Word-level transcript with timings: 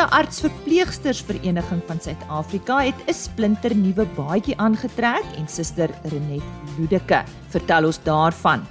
Veearts 0.00 0.38
Verpleegsters 0.40 1.18
Vereniging 1.28 1.80
van 1.84 1.98
Suid-Afrika 2.00 2.78
het 2.80 2.96
'n 3.04 3.12
splinter 3.12 3.76
nuwe 3.76 4.06
baadjie 4.16 4.56
aangetrek 4.56 5.24
en 5.36 5.48
suster 5.48 5.90
Renet 6.02 6.42
Ludeke 6.78 7.24
vertel 7.48 7.84
ons 7.84 8.02
daarvan. 8.02 8.64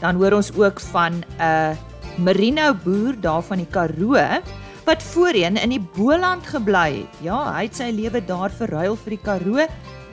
Dan 0.00 0.16
hoor 0.16 0.32
ons 0.32 0.52
ook 0.52 0.80
van 0.80 1.24
'n 1.40 1.76
merino 2.18 2.74
boer 2.74 3.14
daar 3.20 3.42
van 3.42 3.56
die 3.56 3.66
Karoo 3.66 4.42
wat 4.84 5.02
voorheen 5.02 5.56
in 5.56 5.68
die 5.68 5.88
Boland 5.96 6.46
gebly 6.46 6.92
het. 6.92 7.16
Ja, 7.20 7.52
hy 7.54 7.62
het 7.62 7.76
sy 7.76 7.90
lewe 7.90 8.24
daar 8.24 8.50
verruil 8.50 8.96
vir 8.96 9.10
die 9.10 9.22
Karoo. 9.22 9.66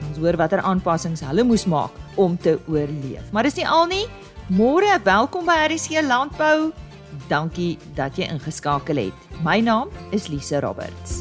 Ons 0.08 0.18
hoor 0.18 0.36
watter 0.36 0.60
aanpassings 0.60 1.20
hulle 1.20 1.44
moes 1.44 1.66
maak 1.66 1.90
om 2.14 2.38
te 2.38 2.58
oorleef. 2.66 3.30
Maar 3.30 3.42
dis 3.42 3.56
nie 3.56 3.68
al 3.68 3.86
nie. 3.86 4.06
Môre, 4.48 5.02
welkom 5.04 5.44
by 5.44 5.68
RC 5.68 6.00
Landbou. 6.00 6.72
Dankie 7.28 7.78
dat 7.94 8.16
jy 8.18 8.26
ingeskakel 8.30 8.96
het. 8.96 9.28
My 9.44 9.60
naam 9.60 9.90
is 10.10 10.28
Lise 10.28 10.60
Roberts. 10.60 11.20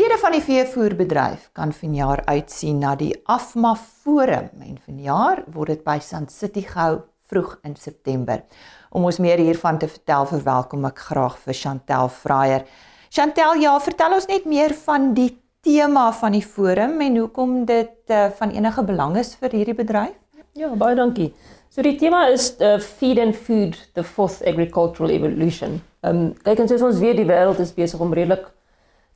Lede 0.00 0.16
van 0.18 0.32
die 0.32 0.42
veevoerbedryf 0.42 1.50
kan 1.52 1.72
vanjaar 1.76 2.22
uitsien 2.24 2.78
na 2.80 2.94
die 2.96 3.12
Afma 3.24 3.74
Forum 3.76 4.48
en 4.64 4.78
vanjaar 4.86 5.44
word 5.52 5.74
dit 5.74 5.84
by 5.84 5.98
Sand 6.02 6.32
City 6.32 6.64
gehou 6.66 7.02
vroeg 7.30 7.58
in 7.62 7.76
September. 7.76 8.42
Om 8.90 9.04
ons 9.06 9.20
meer 9.22 9.38
hiervan 9.38 9.78
te 9.78 9.88
vertel, 9.88 10.26
verwelkom 10.26 10.88
ek 10.88 11.04
graag 11.10 11.36
vir 11.44 11.54
Chantel 11.54 12.08
Fraier. 12.10 12.64
Chantel, 13.10 13.60
ja, 13.62 13.74
vertel 13.82 14.14
ons 14.14 14.26
net 14.30 14.44
meer 14.46 14.74
van 14.84 15.12
die 15.14 15.30
tema 15.60 16.12
van 16.12 16.32
die 16.32 16.44
forum 16.44 17.00
en 17.00 17.16
hoekom 17.16 17.64
dit 17.68 17.92
uh, 18.08 18.26
van 18.38 18.50
enige 18.50 18.84
belang 18.84 19.16
is 19.20 19.34
vir 19.40 19.52
hierdie 19.58 19.76
bedryf? 19.76 20.16
Ja, 20.56 20.72
baie 20.74 20.96
dankie. 20.96 21.30
So 21.70 21.84
die 21.86 21.94
tema 22.00 22.24
is 22.32 22.54
uh, 22.58 22.78
feed 22.80 23.20
and 23.22 23.36
food 23.36 23.76
the 23.94 24.02
fourth 24.02 24.40
agricultural 24.46 25.12
evolution. 25.14 25.78
Ehm 26.00 26.16
um, 26.16 26.32
kyk 26.42 26.64
ons 26.64 26.72
ons 26.82 27.02
weet 27.02 27.20
die 27.20 27.28
wêreld 27.28 27.60
is 27.62 27.74
besig 27.76 28.00
om 28.00 28.14
redelik 28.16 28.48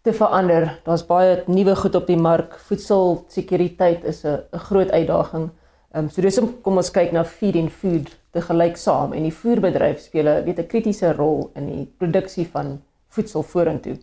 te 0.05 0.13
verander. 0.13 0.69
Daar's 0.85 1.07
baie 1.09 1.41
nuwe 1.49 1.75
goed 1.81 1.97
op 1.97 2.07
die 2.07 2.21
mark. 2.21 2.59
Voedselsekuriteit 2.69 4.05
is 4.05 4.23
'n 4.25 4.61
groot 4.69 4.91
uitdaging. 4.91 5.51
Ehm 5.95 6.05
um, 6.05 6.11
so 6.11 6.23
dis 6.23 6.39
om 6.39 6.53
kom 6.63 6.77
ons 6.77 6.91
kyk 6.91 7.13
na 7.13 7.25
feed 7.25 7.57
and 7.57 7.73
food 7.73 8.13
te 8.33 8.41
gelyk 8.41 8.77
saam 8.77 9.13
en 9.13 9.23
die 9.23 9.35
voerbedryf 9.35 9.99
speel 10.01 10.29
'n 10.29 10.45
weet 10.45 10.59
'n 10.59 10.67
kritiese 10.67 11.13
rol 11.13 11.51
in 11.55 11.67
die 11.67 11.87
produksie 11.99 12.47
van 12.47 12.83
voedsel 13.09 13.43
vorentoe. 13.43 13.97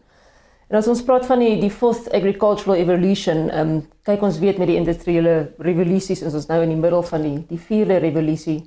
En 0.71 0.77
as 0.79 0.87
ons 0.87 1.01
praat 1.03 1.25
van 1.27 1.41
die 1.43 1.57
die 1.59 1.69
fourth 1.69 2.05
agricultural 2.15 2.77
evolution, 2.79 3.49
ehm 3.51 3.71
um, 3.71 3.79
kyk 4.07 4.21
ons 4.23 4.37
weet 4.39 4.57
met 4.57 4.69
die 4.69 4.77
industriële 4.79 5.33
revolusies 5.59 6.21
is 6.23 6.33
ons 6.33 6.47
nou 6.47 6.61
in 6.63 6.71
die 6.71 6.79
middel 6.79 7.03
van 7.03 7.25
die 7.25 7.39
die 7.49 7.59
vierde 7.59 7.97
revolusie. 7.99 8.61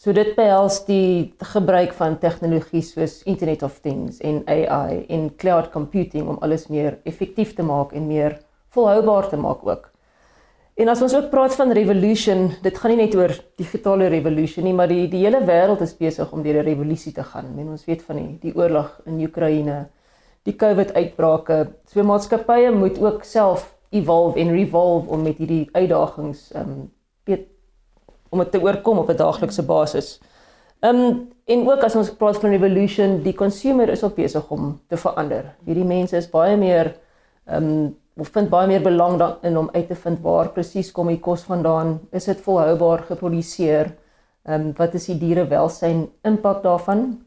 So 0.00 0.16
dit 0.16 0.32
behels 0.38 0.78
die 0.86 1.34
gebruik 1.52 1.92
van 1.98 2.16
tegnologie 2.18 2.80
soos 2.82 3.18
Internet 3.28 3.62
of 3.62 3.76
Things 3.84 4.22
en 4.24 4.40
AI 4.48 5.04
en 5.12 5.26
cloud 5.36 5.68
computing 5.70 6.30
om 6.32 6.38
alles 6.40 6.64
meer 6.72 6.96
effektief 7.04 7.52
te 7.54 7.62
maak 7.62 7.92
en 7.92 8.08
meer 8.08 8.38
volhoubaar 8.72 9.28
te 9.28 9.36
maak 9.36 9.66
ook. 9.68 9.90
En 10.80 10.88
as 10.88 11.02
ons 11.04 11.14
ook 11.14 11.28
praat 11.30 11.54
van 11.60 11.76
revolution, 11.76 12.48
dit 12.62 12.78
gaan 12.78 12.96
nie 12.96 13.04
net 13.04 13.14
oor 13.14 13.36
digitale 13.60 14.08
revolusie 14.08 14.64
nie, 14.64 14.72
maar 14.72 14.88
die 14.88 15.04
die 15.12 15.26
hele 15.26 15.44
wêreld 15.44 15.84
is 15.84 15.92
besig 15.92 16.32
om 16.32 16.42
deur 16.42 16.62
'n 16.62 16.66
revolusie 16.72 17.12
te 17.12 17.22
gaan. 17.22 17.52
Men 17.54 17.68
ons 17.68 17.84
weet 17.84 18.02
van 18.02 18.16
die 18.16 18.38
die 18.40 18.56
oorlog 18.56 18.96
in 19.04 19.20
Oekraïne, 19.20 19.84
die 20.44 20.56
COVID 20.56 20.92
uitbrake. 20.94 21.58
So 21.88 22.04
maatskappye 22.04 22.70
moet 22.74 22.98
ook 23.00 23.24
self 23.24 23.74
evolve 23.94 24.40
en 24.40 24.52
revolve 24.52 25.10
om 25.10 25.22
met 25.22 25.40
hierdie 25.40 25.68
uitdagings 25.72 26.50
ehm 26.52 26.70
um, 26.70 26.92
weet 27.24 27.48
om 28.34 28.42
dit 28.42 28.50
te 28.50 28.60
oorkom 28.60 28.98
op 28.98 29.10
'n 29.10 29.16
daaglikse 29.16 29.62
basis. 29.62 30.20
Ehm 30.80 30.96
um, 30.96 31.28
en 31.44 31.68
ook 31.70 31.82
as 31.84 31.96
ons 31.96 32.14
praat 32.16 32.36
van 32.40 32.50
revolution, 32.50 33.22
die 33.22 33.34
consumer 33.34 33.88
is 33.88 34.02
op 34.02 34.14
besig 34.16 34.50
om 34.50 34.80
te 34.88 34.96
verander. 34.96 35.54
Hierdie 35.64 35.84
mense 35.84 36.16
is 36.16 36.30
baie 36.30 36.56
meer 36.56 36.94
ehm 37.46 37.64
um, 37.64 37.96
of 38.16 38.28
vind 38.28 38.48
baie 38.48 38.66
meer 38.66 38.82
belang 38.82 39.18
daarin 39.18 39.58
om 39.58 39.68
uit 39.72 39.88
te 39.88 39.94
vind 39.94 40.20
waar 40.22 40.48
presies 40.48 40.92
kom 40.92 41.08
die 41.08 41.18
kos 41.20 41.42
vandaan? 41.42 42.00
Is 42.12 42.24
dit 42.24 42.40
volhoubaar 42.40 42.98
geproduseer? 42.98 43.94
Ehm 44.44 44.60
um, 44.60 44.72
wat 44.76 44.94
is 44.94 45.06
die 45.06 45.18
dierewelsyn 45.18 46.10
impak 46.22 46.62
daarvan? 46.62 47.23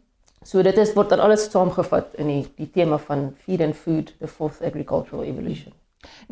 So 0.47 0.63
dit 0.63 0.77
is 0.79 0.93
word 0.95 1.11
dan 1.11 1.19
alles 1.19 1.49
saamgevat 1.51 2.13
in 2.21 2.29
die 2.31 2.43
die 2.55 2.69
tema 2.71 2.95
van 3.03 3.33
feed 3.43 3.61
and 3.65 3.75
food 3.75 4.13
the 4.21 4.29
fourth 4.31 4.61
agricultural 4.63 5.25
evolution. 5.27 5.73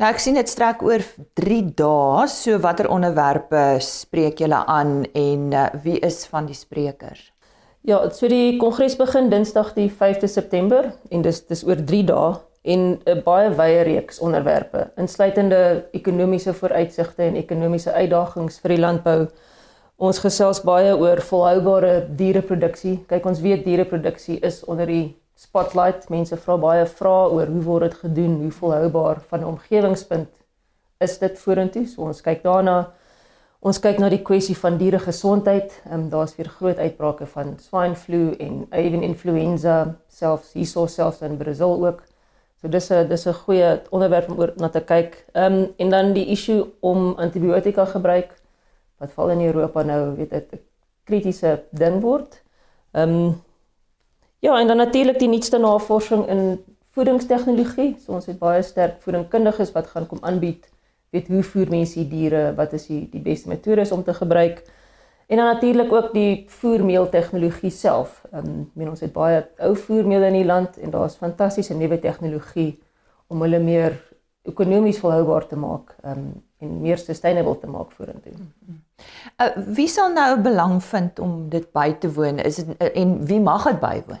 Nou 0.00 0.08
ek 0.08 0.22
sien 0.22 0.38
dit 0.38 0.48
strek 0.48 0.80
oor 0.86 1.04
3 1.36 1.58
dae. 1.76 2.24
So 2.32 2.56
watter 2.64 2.88
onderwerpe 2.88 3.76
spreek 3.84 4.40
julle 4.40 4.62
aan 4.72 5.02
en 5.12 5.50
uh, 5.52 5.66
wie 5.84 5.98
is 6.06 6.22
van 6.32 6.48
die 6.48 6.56
sprekers? 6.56 7.28
Ja, 7.86 8.00
so 8.10 8.30
die 8.32 8.56
kongres 8.58 8.96
begin 8.98 9.28
Dinsdag 9.30 9.74
die 9.76 9.90
5de 9.92 10.30
September 10.32 10.88
en 11.12 11.26
dis 11.26 11.42
dis 11.50 11.66
oor 11.68 11.84
3 11.92 12.00
dae 12.08 12.30
en 12.64 12.86
'n 12.96 13.18
uh, 13.18 13.18
baie 13.26 13.52
wye 13.60 13.82
reeks 13.86 14.18
onderwerpe, 14.18 14.88
insluitende 14.96 15.60
ekonomiese 15.92 16.56
vooruitsigte 16.56 17.28
en 17.28 17.36
ekonomiese 17.36 17.92
uitdagings 17.92 18.58
vir 18.64 18.74
die 18.74 18.80
landbou. 18.80 19.28
Ons 19.96 20.18
gesels 20.20 20.58
baie 20.60 20.90
oor 20.92 21.22
volhoubare 21.24 22.02
diereproduksie. 22.18 22.98
Kyk, 23.08 23.24
ons 23.30 23.38
weet 23.40 23.62
diereproduksie 23.64 24.34
is 24.44 24.58
onder 24.68 24.90
die 24.92 25.14
spotlight. 25.40 26.10
Mense 26.12 26.36
vra 26.36 26.58
baie 26.60 26.82
vrae 26.98 27.30
oor 27.32 27.48
hoe 27.48 27.62
word 27.64 27.86
dit 27.86 27.96
gedoen, 28.02 28.34
hoe 28.42 28.50
volhoubaar 28.58 29.22
van 29.30 29.40
'n 29.40 29.48
omgewingspunt 29.54 30.28
is 31.00 31.18
dit 31.18 31.38
vorentoe. 31.38 31.86
So 31.86 32.02
ons 32.02 32.20
kyk 32.20 32.42
daarna. 32.42 32.92
Ons 33.60 33.80
kyk 33.80 33.98
na 33.98 34.08
die 34.08 34.22
kwessie 34.22 34.56
van 34.56 34.76
dieregesondheid. 34.76 35.72
Ehm 35.86 35.94
um, 35.94 36.08
daar's 36.10 36.36
weer 36.36 36.48
groot 36.48 36.78
uitbrake 36.78 37.26
van 37.26 37.56
swine 37.58 37.96
flu 37.96 38.34
en 38.38 38.66
avian 38.70 39.02
influenza 39.02 39.96
selfs 40.08 40.52
hierso 40.52 40.86
selfs 40.86 41.22
in 41.22 41.36
Brasil 41.36 41.86
ook. 41.86 42.02
So 42.60 42.68
dis 42.68 42.90
'n 42.90 43.08
dis 43.08 43.26
'n 43.26 43.32
goeie 43.32 43.80
onderwerp 43.90 44.30
om 44.30 44.38
oor 44.38 44.52
na 44.56 44.68
te 44.68 44.80
kyk. 44.80 45.24
Ehm 45.32 45.52
um, 45.52 45.72
en 45.76 45.88
dan 45.90 46.12
die 46.12 46.26
issue 46.26 46.66
om 46.80 47.14
antibiotika 47.16 47.84
gebruik 47.84 48.44
wat 48.98 49.12
val 49.12 49.30
in 49.30 49.46
Europa 49.46 49.82
nou 49.82 50.16
weet 50.16 50.30
dit 50.30 50.52
'n 50.52 50.60
kritiese 51.04 51.64
ding 51.70 52.00
word. 52.00 52.42
Ehm 52.92 53.10
um, 53.10 53.44
Ja, 54.38 54.60
en 54.60 54.66
dan 54.66 54.76
natuurlik 54.76 55.18
die 55.18 55.28
nuutste 55.28 55.58
navorsing 55.58 56.26
in 56.28 56.64
voedingstegnologie. 56.90 57.96
So 57.98 58.12
ons 58.12 58.26
het 58.26 58.38
baie 58.38 58.62
sterk 58.62 59.00
voedingkundiges 59.00 59.72
wat 59.72 59.86
gaan 59.86 60.06
kom 60.06 60.18
aanbied 60.20 60.68
weet 61.10 61.28
hoe 61.28 61.42
voer 61.42 61.70
mense 61.70 61.98
die 61.98 62.08
diere, 62.08 62.50
wat 62.56 62.72
is 62.76 62.88
die 62.90 63.06
die 63.10 63.22
beste 63.22 63.48
metodes 63.48 63.92
om 63.92 64.02
te 64.04 64.14
gebruik. 64.14 64.62
En 65.26 65.36
dan 65.36 65.46
natuurlik 65.46 65.92
ook 65.92 66.12
die 66.14 66.44
voermeel 66.48 67.08
tegnologie 67.08 67.70
self. 67.70 68.24
Ehm 68.32 68.46
um, 68.46 68.70
men 68.74 68.88
ons 68.88 69.00
het 69.00 69.12
baie 69.12 69.44
ou 69.58 69.76
voermeel 69.76 70.22
in 70.22 70.40
die 70.40 70.44
land 70.44 70.78
en 70.78 70.90
daar's 70.90 71.16
fantastiese 71.16 71.74
nuwe 71.74 71.98
tegnologie 71.98 72.82
om 73.26 73.42
hulle 73.42 73.58
meer 73.58 73.96
ekonomies 74.42 74.98
volhoubaar 74.98 75.46
te 75.46 75.56
maak 75.56 75.96
um, 76.04 76.42
en 76.58 76.80
meer 76.80 76.98
sustainable 76.98 77.58
te 77.58 77.66
maak 77.66 77.90
vorentoe. 77.92 78.36
Uh, 79.36 79.52
wie 79.76 79.88
sal 79.88 80.12
nou 80.12 80.40
belang 80.40 80.84
vind 80.84 81.18
om 81.20 81.48
dit 81.52 81.72
by 81.76 81.92
te 82.00 82.08
woon? 82.12 82.38
Is 82.40 82.56
dit 82.62 82.68
uh, 82.78 82.88
en 82.96 83.26
wie 83.28 83.40
mag 83.40 83.66
dit 83.68 83.80
bywoon? 83.82 84.20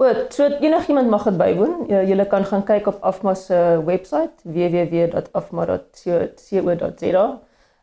O, 0.00 0.08
so 0.32 0.46
enigiemand 0.48 1.10
mag 1.12 1.26
dit 1.28 1.36
bywoon. 1.36 1.84
Jy, 1.90 2.00
jy 2.08 2.24
kan 2.30 2.44
gaan 2.48 2.64
kyk 2.64 2.86
op 2.88 3.02
Afma 3.04 3.34
se 3.36 3.58
webwerf 3.84 4.30
www.afma.co.za. 4.44 5.80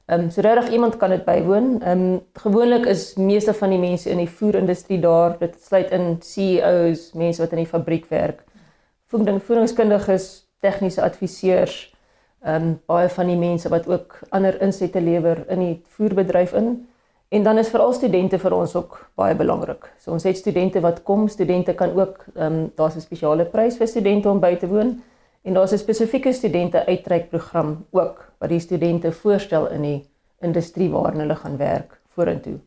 Ehm 0.08 0.24
um, 0.24 0.30
so 0.32 0.42
regtig 0.42 0.72
iemand 0.74 0.98
kan 0.98 1.10
dit 1.14 1.26
bywoon. 1.26 1.82
Ehm 1.82 2.02
um, 2.02 2.22
gewoonlik 2.42 2.86
is 2.90 3.14
meeste 3.22 3.54
van 3.54 3.70
die 3.70 3.80
mense 3.80 4.10
in 4.10 4.18
die 4.18 4.30
voerindustrie 4.30 5.00
daar. 5.04 5.38
Dit 5.38 5.62
sluit 5.62 5.92
in 5.92 6.18
CEOs, 6.24 7.12
mense 7.14 7.42
wat 7.42 7.52
in 7.52 7.58
die 7.62 7.70
fabriek 7.70 8.10
werk, 8.10 8.44
voeding 9.12 9.44
voedingskundiges, 9.44 10.48
tegniese 10.60 11.02
adviseurs, 11.06 11.97
ehm 12.48 12.68
um, 12.68 12.76
baie 12.88 13.10
van 13.12 13.28
die 13.28 13.38
mense 13.38 13.70
wat 13.70 13.88
ook 13.92 14.20
ander 14.30 14.56
insette 14.64 15.02
lewer 15.02 15.44
in 15.52 15.60
die 15.60 15.82
voerbedryf 15.98 16.54
in. 16.54 16.88
En 17.30 17.44
dan 17.44 17.58
is 17.58 17.70
veral 17.70 17.92
studente 17.94 18.40
vir 18.40 18.54
ons 18.56 18.76
ook 18.76 18.94
baie 19.20 19.36
belangrik. 19.36 19.90
So 20.00 20.12
ons 20.16 20.24
het 20.24 20.38
studente 20.38 20.80
wat 20.80 21.02
kom, 21.04 21.28
studente 21.28 21.74
kan 21.74 21.92
ook 22.00 22.24
ehm 22.36 22.46
um, 22.54 22.72
daar's 22.76 22.96
'n 22.96 23.02
spesiale 23.02 23.46
prys 23.46 23.78
vir 23.78 23.88
studente 23.88 24.30
om 24.30 24.40
by 24.40 24.56
te 24.56 24.68
woon 24.68 25.02
en 25.44 25.54
daar's 25.54 25.72
'n 25.74 25.78
spesifieke 25.78 26.34
studente 26.34 26.86
uitreikprogram 26.86 27.86
ook 27.92 28.32
wat 28.40 28.50
die 28.50 28.60
studente 28.60 29.12
voorstel 29.12 29.68
in 29.70 29.82
die 29.82 30.10
industrie 30.42 30.90
waarin 30.90 31.20
hulle 31.20 31.36
gaan 31.36 31.58
werk 31.58 32.00
vorentoe. 32.16 32.60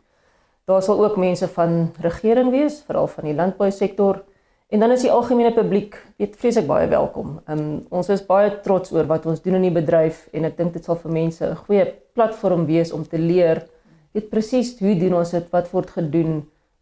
Daar 0.65 0.83
sal 0.83 1.05
ook 1.05 1.17
mense 1.17 1.49
van 1.49 1.93
regering 2.01 2.51
wees, 2.51 2.83
veral 2.87 3.07
van 3.07 3.25
die 3.25 3.35
landbousektor 3.35 4.23
en 4.71 4.81
dan 4.81 4.91
is 4.95 5.03
die 5.03 5.11
algemene 5.11 5.53
publiek 5.53 5.99
weet 6.17 6.37
vreeslik 6.39 6.67
baie 6.67 6.87
welkom. 6.89 7.41
Um, 7.51 7.87
ons 7.91 8.09
is 8.09 8.23
baie 8.27 8.53
trots 8.65 8.93
oor 8.95 9.09
wat 9.11 9.27
ons 9.27 9.43
doen 9.43 9.59
in 9.59 9.67
die 9.67 9.75
bedryf 9.75 10.29
en 10.33 10.45
ek 10.45 10.57
dink 10.57 10.73
dit 10.73 10.85
sal 10.85 10.99
vir 11.03 11.13
mense 11.13 11.45
'n 11.45 11.57
goeie 11.67 11.87
platform 12.15 12.67
wees 12.67 12.93
om 12.93 13.05
te 13.05 13.19
leer 13.19 13.67
weet 14.13 14.31
presies 14.31 14.79
hoe 14.81 14.97
doen 14.99 15.15
ons 15.15 15.31
dit, 15.31 15.51
wat 15.53 15.71
word 15.71 15.91
gedoen, 15.91 16.41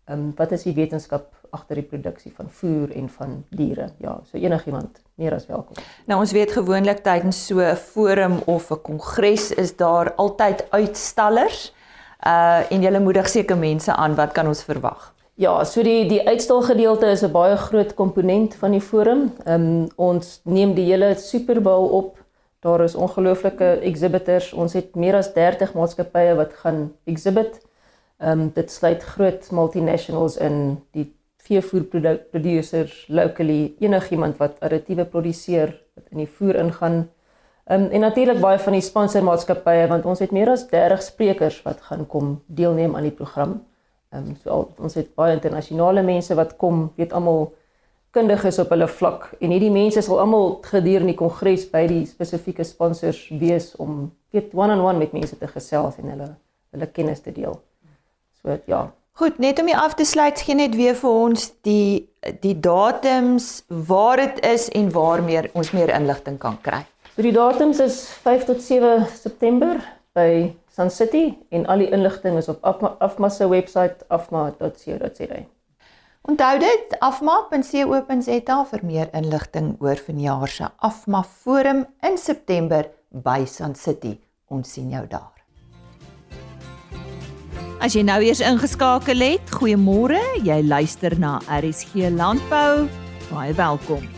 um, 0.09 0.33
wat 0.37 0.53
is 0.53 0.65
die 0.69 0.75
wetenskap 0.77 1.35
agter 1.53 1.81
die 1.81 1.89
produksie 1.89 2.33
van 2.37 2.49
voer 2.53 2.93
en 2.97 3.09
van 3.09 3.45
diere. 3.57 3.91
Ja, 4.05 4.19
so 4.25 4.37
enigiemand 4.37 5.01
meer 5.17 5.35
as 5.35 5.47
welkom. 5.49 5.77
Nou 6.07 6.21
ons 6.21 6.33
weet 6.33 6.53
gewoonlik 6.53 7.03
tydens 7.05 7.47
so 7.47 7.61
'n 7.61 7.77
forum 7.77 8.41
of 8.47 8.71
'n 8.71 8.83
kongres 8.83 9.53
is 9.53 9.77
daar 9.77 10.13
altyd 10.17 10.67
uitstallers. 10.71 11.73
Uh 12.27 12.65
en 12.71 12.83
julle 12.83 13.01
moedig 13.01 13.29
seker 13.29 13.57
mense 13.57 13.93
aan, 13.93 14.15
wat 14.15 14.33
kan 14.33 14.47
ons 14.47 14.65
verwag? 14.65 15.15
Ja, 15.39 15.65
so 15.65 15.85
die 15.87 16.09
die 16.11 16.25
uitstalgedeelte 16.27 17.07
is 17.07 17.23
'n 17.23 17.31
baie 17.31 17.57
groot 17.57 17.95
komponent 17.95 18.55
van 18.55 18.73
die 18.73 18.81
forum. 18.81 19.33
Ehm 19.45 19.67
um, 19.67 19.89
ons 19.97 20.41
neem 20.45 20.75
die 20.75 20.85
hele 20.85 21.15
Super 21.15 21.61
Bowl 21.63 21.89
op. 21.89 22.19
Daar 22.61 22.81
is 22.81 22.95
ongelooflike 22.95 23.65
exhibitors. 23.65 24.53
Ons 24.53 24.73
het 24.73 24.97
meer 24.97 25.15
as 25.15 25.33
30 25.33 25.75
maatskappye 25.75 26.35
wat 26.35 26.53
gaan 26.53 26.93
exhibit. 27.05 27.61
Ehm 28.17 28.41
um, 28.41 28.51
dit 28.55 28.71
sluit 28.71 29.03
groot 29.03 29.51
multinationals 29.51 30.37
in, 30.37 30.83
die 30.91 31.15
veevoerproducers 31.37 33.07
locally, 33.09 33.75
enigiemand 33.79 34.37
wat 34.37 34.61
additiewe 34.61 35.05
produseer 35.05 35.81
wat 35.95 36.05
in 36.11 36.19
die 36.19 36.33
voer 36.39 36.55
ingaan. 36.55 37.11
Ehm 37.65 37.83
um, 37.83 37.91
en 37.91 38.01
natuurlik 38.01 38.41
baie 38.41 38.59
van 38.59 38.73
die 38.73 38.83
sponsormaatskappye 38.83 39.87
want 39.87 40.05
ons 40.05 40.19
het 40.19 40.31
meer 40.31 40.51
as 40.51 40.69
30 40.69 41.03
sprekers 41.03 41.63
wat 41.63 41.81
gaan 41.81 42.07
kom 42.07 42.43
deelneem 42.47 42.97
aan 42.97 43.07
die 43.07 43.19
program. 43.23 43.61
Ehm 44.13 44.27
um, 44.29 44.37
so 44.43 44.51
al, 44.51 44.69
ons 44.79 44.95
het 44.95 45.15
baie 45.15 45.35
internasionale 45.37 46.03
mense 46.03 46.35
wat 46.35 46.57
kom, 46.57 46.93
weet 46.97 47.13
almal 47.13 47.51
kundig 48.17 48.45
is 48.49 48.59
op 48.59 48.71
hulle 48.73 48.89
vlak 48.89 49.27
en 49.39 49.53
hierdie 49.53 49.73
mense 49.73 50.03
sal 50.03 50.21
almal 50.23 50.55
gedurende 50.65 51.13
die 51.13 51.19
kongres 51.19 51.67
by 51.71 51.85
die 51.91 52.05
spesifieke 52.09 52.65
sponsors 52.65 53.27
wees 53.41 53.75
om 53.77 54.07
weet 54.33 54.55
one-on-one 54.55 54.79
-on 54.79 54.87
-one 54.87 54.99
met 54.99 55.13
mense 55.13 55.39
te 55.39 55.47
gesels 55.47 55.99
en 55.99 56.09
hulle 56.15 56.31
hulle 56.73 56.87
kennis 56.87 57.21
te 57.21 57.33
deel. 57.33 57.61
So 58.43 58.59
ja. 58.67 58.93
Goed, 59.19 59.39
net 59.39 59.59
om 59.59 59.67
hier 59.67 59.77
af 59.77 59.95
te 59.95 60.05
sluit, 60.05 60.41
gee 60.41 60.55
net 60.55 60.77
weer 60.77 60.95
vir 60.95 61.11
ons 61.11 61.53
die 61.67 62.09
die 62.41 62.55
datums 62.61 63.65
waar 63.89 64.17
dit 64.17 64.41
is 64.47 64.69
en 64.69 64.91
waar 64.93 65.23
meer 65.23 65.51
ons 65.55 65.71
meer 65.71 65.91
inligting 65.95 66.39
kan 66.39 66.59
kry. 66.63 66.85
So 67.15 67.23
die 67.23 67.33
datums 67.33 67.81
is 67.81 68.09
5 68.23 68.45
tot 68.45 68.63
7 68.63 69.07
September 69.15 69.81
by 70.15 70.55
Sun 70.79 70.91
City 70.91 71.35
en 71.51 71.65
al 71.67 71.81
die 71.83 71.89
inligting 71.91 72.37
is 72.39 72.47
op 72.49 72.63
Afma, 72.63 72.93
Afma 73.03 73.29
se 73.29 73.49
webwerf 73.51 74.05
afma.co.za. 74.15 75.39
Onthou 76.23 76.59
dit 76.63 76.95
afma.co.za 77.03 78.59
vir 78.71 78.85
meer 78.87 79.09
inligting 79.11 79.73
oor 79.83 79.99
vanjaar 80.07 80.53
se 80.53 80.69
Afma 80.77 81.25
Forum 81.25 81.83
in 82.07 82.19
September 82.19 82.87
by 83.11 83.43
Sun 83.47 83.75
City. 83.75 84.21
Ons 84.55 84.71
sien 84.77 84.93
jou 84.95 85.03
daar. 85.11 85.35
As 87.83 87.99
jy 87.99 88.05
nou 88.07 88.21
eers 88.23 88.43
ingeskakel 88.43 89.19
het, 89.25 89.51
goeiemôre. 89.59 90.23
Jy 90.47 90.61
luister 90.63 91.19
na 91.19 91.41
RSG 91.59 92.07
Landbou. 92.15 92.87
Baie 93.33 93.59
welkom. 93.59 94.18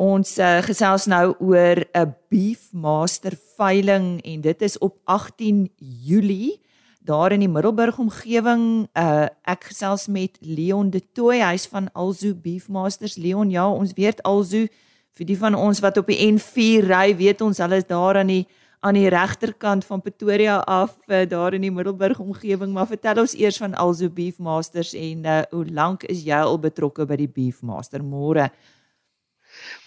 Ons 0.00 0.38
uh, 0.40 0.62
gesels 0.64 1.04
nou 1.12 1.34
oor 1.44 1.84
'n 1.92 2.14
Beefmaster 2.32 3.36
veiling 3.58 4.22
en 4.24 4.40
dit 4.40 4.62
is 4.62 4.78
op 4.78 4.96
18 5.04 5.68
Julie 5.76 6.60
daar 7.04 7.32
in 7.32 7.40
die 7.44 7.48
Middelburg 7.48 7.98
omgewing. 7.98 8.88
Uh 8.96 9.28
ek 9.44 9.64
gesels 9.68 10.06
met 10.06 10.38
Leon 10.40 10.90
De 10.90 11.02
Tooy, 11.12 11.42
hy's 11.44 11.66
van 11.66 11.92
Alzo 11.92 12.32
Beefmasters. 12.34 13.16
Leon, 13.16 13.50
ja, 13.50 13.68
ons 13.68 13.92
weet 13.92 14.22
Alzo 14.22 14.64
vir 15.12 15.26
die 15.26 15.36
van 15.36 15.54
ons 15.54 15.80
wat 15.80 15.96
op 15.96 16.06
die 16.06 16.32
N4 16.32 16.88
ry, 16.88 17.16
weet 17.16 17.40
ons 17.40 17.58
hulle 17.58 17.76
is 17.76 17.84
daar 17.84 18.16
aan 18.16 18.32
die 18.32 18.46
aan 18.80 18.96
die 18.96 19.08
regterkant 19.08 19.84
van 19.84 20.00
Pretoria 20.00 20.62
af 20.64 20.96
uh, 21.08 21.28
daar 21.28 21.52
in 21.52 21.60
die 21.60 21.70
Middelburg 21.70 22.18
omgewing. 22.18 22.72
Maar 22.72 22.86
vertel 22.86 23.20
ons 23.20 23.36
eers 23.36 23.58
van 23.60 23.74
Alzo 23.74 24.08
Beefmasters 24.08 24.94
en 24.94 25.24
uh 25.26 25.42
hoe 25.50 25.66
lank 25.68 26.08
is 26.08 26.24
jy 26.24 26.40
al 26.40 26.58
betrokke 26.58 27.04
by 27.04 27.16
die 27.16 27.28
Beefmaster? 27.28 28.00
Môre 28.00 28.48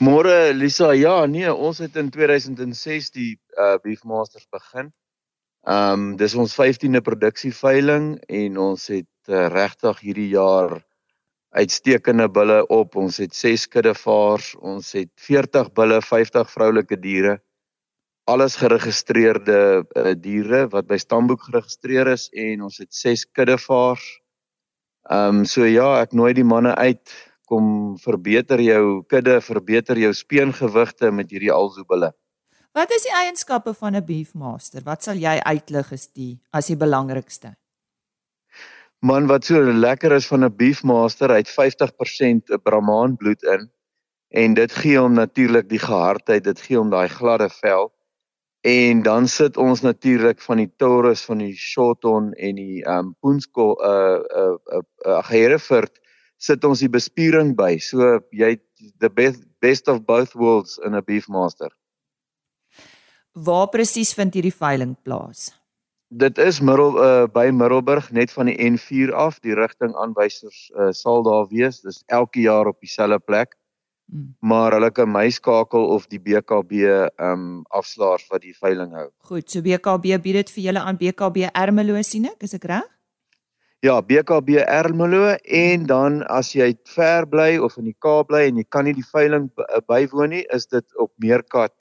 Môre 0.01 0.53
Lisa, 0.53 0.93
ja, 0.97 1.25
nee, 1.29 1.53
ons 1.53 1.77
het 1.77 1.95
in 2.01 2.09
2006 2.09 3.11
die 3.13 3.31
uh 3.61 3.77
Beefmasters 3.83 4.47
begin. 4.49 4.89
Ehm 5.63 5.93
um, 5.93 6.15
dis 6.17 6.33
ons 6.35 6.55
15de 6.57 6.99
produksieveiling 7.01 8.17
en 8.27 8.57
ons 8.57 8.87
het 8.91 9.29
uh, 9.29 9.47
regtig 9.53 9.99
hierdie 9.99 10.29
jaar 10.33 10.81
uitstekende 11.53 12.27
bulle 12.29 12.63
op. 12.67 12.95
Ons 12.95 13.21
het 13.21 13.35
6 13.37 13.67
kuddevaars, 13.67 14.55
ons 14.59 14.91
het 14.97 15.11
40 15.15 15.69
bulle, 15.77 16.01
50 16.01 16.49
vroulike 16.51 16.97
diere. 16.99 17.37
Alles 18.25 18.57
geregistreerde 18.59 19.85
uh, 19.85 20.15
diere 20.17 20.65
wat 20.73 20.89
by 20.89 20.97
stamboek 20.97 21.45
geregistreer 21.47 22.11
is 22.15 22.29
en 22.33 22.65
ons 22.65 22.81
het 22.81 22.91
6 22.91 23.27
kuddevaars. 23.31 24.09
Ehm 25.11 25.43
um, 25.43 25.45
so 25.45 25.69
ja, 25.69 26.01
ek 26.01 26.17
nooi 26.17 26.33
die 26.33 26.47
manne 26.47 26.75
uit 26.75 27.13
kom 27.53 27.95
verbeter 28.01 28.61
jou 28.63 28.83
kudde, 29.09 29.37
verbeter 29.45 29.99
jou 30.01 30.13
speengewigte 30.17 31.11
met 31.13 31.31
hierdie 31.33 31.53
alzobulle. 31.53 32.13
Wat 32.73 32.89
is 32.95 33.05
die 33.05 33.13
eienskappe 33.13 33.75
van 33.77 33.95
'n 33.95 34.05
beefmaster? 34.05 34.81
Wat 34.85 35.03
sal 35.03 35.15
jy 35.15 35.37
uitlig 35.45 35.91
as 35.93 36.07
die 36.07 36.39
as 36.51 36.67
die 36.67 36.79
belangrikste? 36.85 37.53
Man, 38.99 39.27
wat 39.27 39.45
so 39.45 39.59
lekker 39.59 40.11
is 40.15 40.27
van 40.27 40.43
'n 40.43 40.55
beefmaster, 40.57 41.29
hy 41.29 41.43
het 41.43 41.49
50% 41.49 42.49
Brahman 42.63 43.17
bloed 43.17 43.43
in 43.43 43.69
en 44.29 44.53
dit 44.53 44.71
gee 44.71 44.97
hom 44.97 45.13
natuurlik 45.13 45.69
die 45.69 45.79
gehardheid, 45.79 46.43
dit 46.43 46.59
gee 46.59 46.77
hom 46.77 46.89
daai 46.89 47.09
gladde 47.09 47.49
vel. 47.49 47.91
En 48.63 49.03
dan 49.03 49.27
sit 49.27 49.57
ons 49.57 49.81
natuurlik 49.81 50.41
van 50.41 50.57
die 50.57 50.71
Taurus 50.77 51.21
van 51.21 51.37
die 51.37 51.53
Shorthorn 51.53 52.33
en 52.33 52.55
die 52.55 52.81
um 52.87 53.15
Poensko 53.19 53.75
uh 53.75 54.23
uh 54.41 54.55
uh, 54.73 54.81
uh 55.05 55.21
Hereford 55.29 55.99
sit 56.43 56.65
ons 56.67 56.83
die 56.83 56.91
bespiering 56.91 57.53
by. 57.55 57.77
So 57.79 58.19
jy 58.35 58.57
the 58.99 59.09
best 59.09 59.43
best 59.63 59.87
of 59.87 60.03
both 60.05 60.35
worlds 60.35 60.77
in 60.85 60.95
'n 60.95 61.03
beefmaster. 61.07 61.71
Waar 63.33 63.67
presies 63.69 64.13
vind 64.13 64.33
hierdie 64.33 64.53
veiling 64.53 64.95
plaas? 65.03 65.51
Dit 66.13 66.37
is 66.37 66.59
middel 66.61 66.99
uh, 67.01 67.25
by 67.25 67.49
Middelburg 67.49 68.11
net 68.11 68.31
van 68.31 68.45
die 68.45 68.57
N4 68.61 69.13
af, 69.17 69.39
die 69.41 69.55
rigtingaanwysers 69.57 70.69
uh, 70.77 70.91
sal 70.91 71.23
daar 71.25 71.47
wees. 71.49 71.81
Dis 71.81 72.03
elke 72.05 72.43
jaar 72.43 72.69
op 72.69 72.77
dieselfde 72.79 73.19
plek. 73.19 73.57
Hmm. 74.11 74.35
Maar 74.39 74.75
hulle 74.77 74.91
kan 74.91 75.09
my 75.09 75.29
skakel 75.29 75.87
of 75.95 76.05
die 76.11 76.19
BKB 76.19 76.85
ehm 76.85 77.31
um, 77.31 77.63
afslaers 77.71 78.27
wat 78.29 78.43
die 78.43 78.53
veiling 78.53 78.93
hou. 78.93 79.07
Goed, 79.31 79.49
so 79.49 79.63
BKB 79.65 80.19
bied 80.21 80.43
dit 80.43 80.53
vir 80.53 80.63
julle 80.67 80.83
aan 80.83 80.99
BKB 80.99 81.49
Ermelo 81.49 82.01
sien 82.03 82.27
ek, 82.29 82.43
is 82.43 82.53
ek 82.53 82.67
reg? 82.69 82.92
Ja, 83.83 83.97
BKB 84.01 84.61
Ermelo 84.63 85.33
en 85.43 85.81
dan 85.89 86.21
as 86.31 86.53
jy 86.55 86.69
ver 86.87 87.25
bly 87.27 87.57
of 87.59 87.73
in 87.81 87.89
die 87.89 87.97
Kaap 87.99 88.29
bly 88.29 88.45
en 88.47 88.61
jy 88.61 88.63
kan 88.71 88.87
nie 88.87 88.93
die 88.95 89.03
veiling 89.03 89.49
eh, 89.59 89.81
bywoon 89.91 90.31
nie, 90.31 90.43
is 90.55 90.69
dit 90.71 90.85
op 91.03 91.11
Meerkat. 91.19 91.73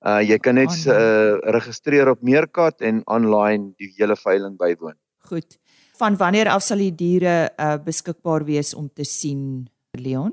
Uh 0.00 0.22
jy 0.24 0.38
kan 0.40 0.56
net 0.56 0.72
uh 0.88 1.36
registreer 1.52 2.08
op 2.08 2.22
Meerkat 2.24 2.80
en 2.80 3.02
online 3.12 3.74
die 3.76 3.90
hele 3.98 4.16
veiling 4.16 4.56
bywoon. 4.56 4.96
Goed. 5.28 5.58
Van 6.00 6.16
wanneer 6.16 6.48
af 6.48 6.64
sal 6.64 6.80
die 6.80 6.94
diere 6.96 7.52
uh 7.60 7.76
beskikbaar 7.76 8.48
wees 8.48 8.72
om 8.72 8.88
te 8.88 9.04
sien, 9.04 9.68
Leon? 10.00 10.32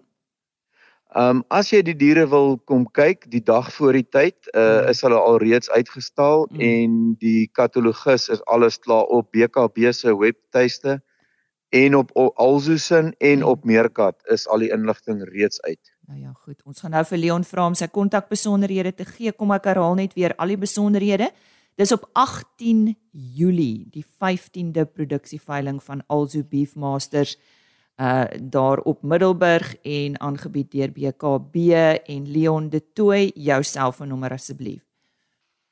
Ehm 1.12 1.44
um, 1.44 1.46
as 1.52 1.76
jy 1.76 1.84
die 1.84 1.98
diere 2.00 2.24
wil 2.32 2.56
kom 2.72 2.88
kyk 2.88 3.28
die 3.28 3.44
dag 3.44 3.68
voor 3.76 4.00
die 4.00 4.08
tyd, 4.08 4.48
uh 4.56 4.64
mm. 4.64 4.92
is 4.96 5.04
hulle 5.04 5.20
al 5.20 5.44
reeds 5.44 5.68
uitgestal 5.76 6.48
mm. 6.48 6.68
en 6.72 7.00
die 7.20 7.50
katalogus 7.52 8.30
is 8.32 8.40
alles 8.48 8.80
klaar 8.80 9.12
op 9.12 9.28
BKB 9.36 9.92
se 9.92 10.16
webtuiste 10.16 11.02
en 11.72 11.96
op 11.96 12.12
Alzusin 12.36 13.14
en 13.18 13.38
mm. 13.38 13.44
op 13.48 13.64
Meerkat 13.64 14.20
is 14.28 14.48
al 14.48 14.66
die 14.66 14.72
inligting 14.72 15.24
reeds 15.24 15.62
uit. 15.62 15.94
Nou 16.08 16.20
ja, 16.20 16.34
goed. 16.44 16.60
Ons 16.68 16.84
gaan 16.84 16.92
nou 16.92 17.04
vir 17.08 17.22
Leon 17.22 17.46
vra 17.48 17.70
om 17.72 17.78
sy 17.78 17.88
kontakbesonderhede 17.88 18.92
te 18.98 19.08
gee. 19.08 19.32
Kom 19.32 19.54
ek 19.56 19.70
herhaal 19.72 19.96
net 19.96 20.18
weer 20.18 20.36
al 20.36 20.52
die 20.52 20.60
besonderhede. 20.60 21.30
Dis 21.80 21.94
op 21.96 22.10
18 22.20 22.92
Julie, 23.12 23.88
die 23.94 24.04
15de 24.04 24.84
produksieveiling 24.86 25.80
van 25.84 26.04
Alzu 26.12 26.44
Beefmasters 26.44 27.38
uh 28.02 28.24
daar 28.40 28.80
op 28.88 29.04
Middelburg 29.04 29.76
en 29.84 30.20
aangebied 30.20 30.72
deur 30.72 30.92
BKB 30.92 31.56
en 32.10 32.32
Leon 32.32 32.70
De 32.70 32.82
Tooy 32.94 33.32
jou 33.36 33.64
selfoonnommer 33.64 34.32
asseblief. 34.32 34.82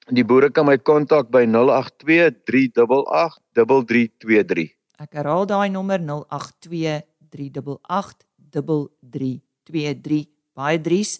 Die 0.10 0.25
boere 0.25 0.50
kan 0.50 0.65
my 0.65 0.77
kontak 0.77 1.29
by 1.29 1.46
082 1.46 2.44
388 2.46 3.39
3323. 3.53 4.79
Ek 5.00 5.13
herhaal 5.15 5.46
daai 5.48 5.70
nommer 5.72 6.01
082 6.03 7.00
388 7.32 8.25
3323. 8.51 10.25
Baie 10.60 10.82
dries, 10.84 11.13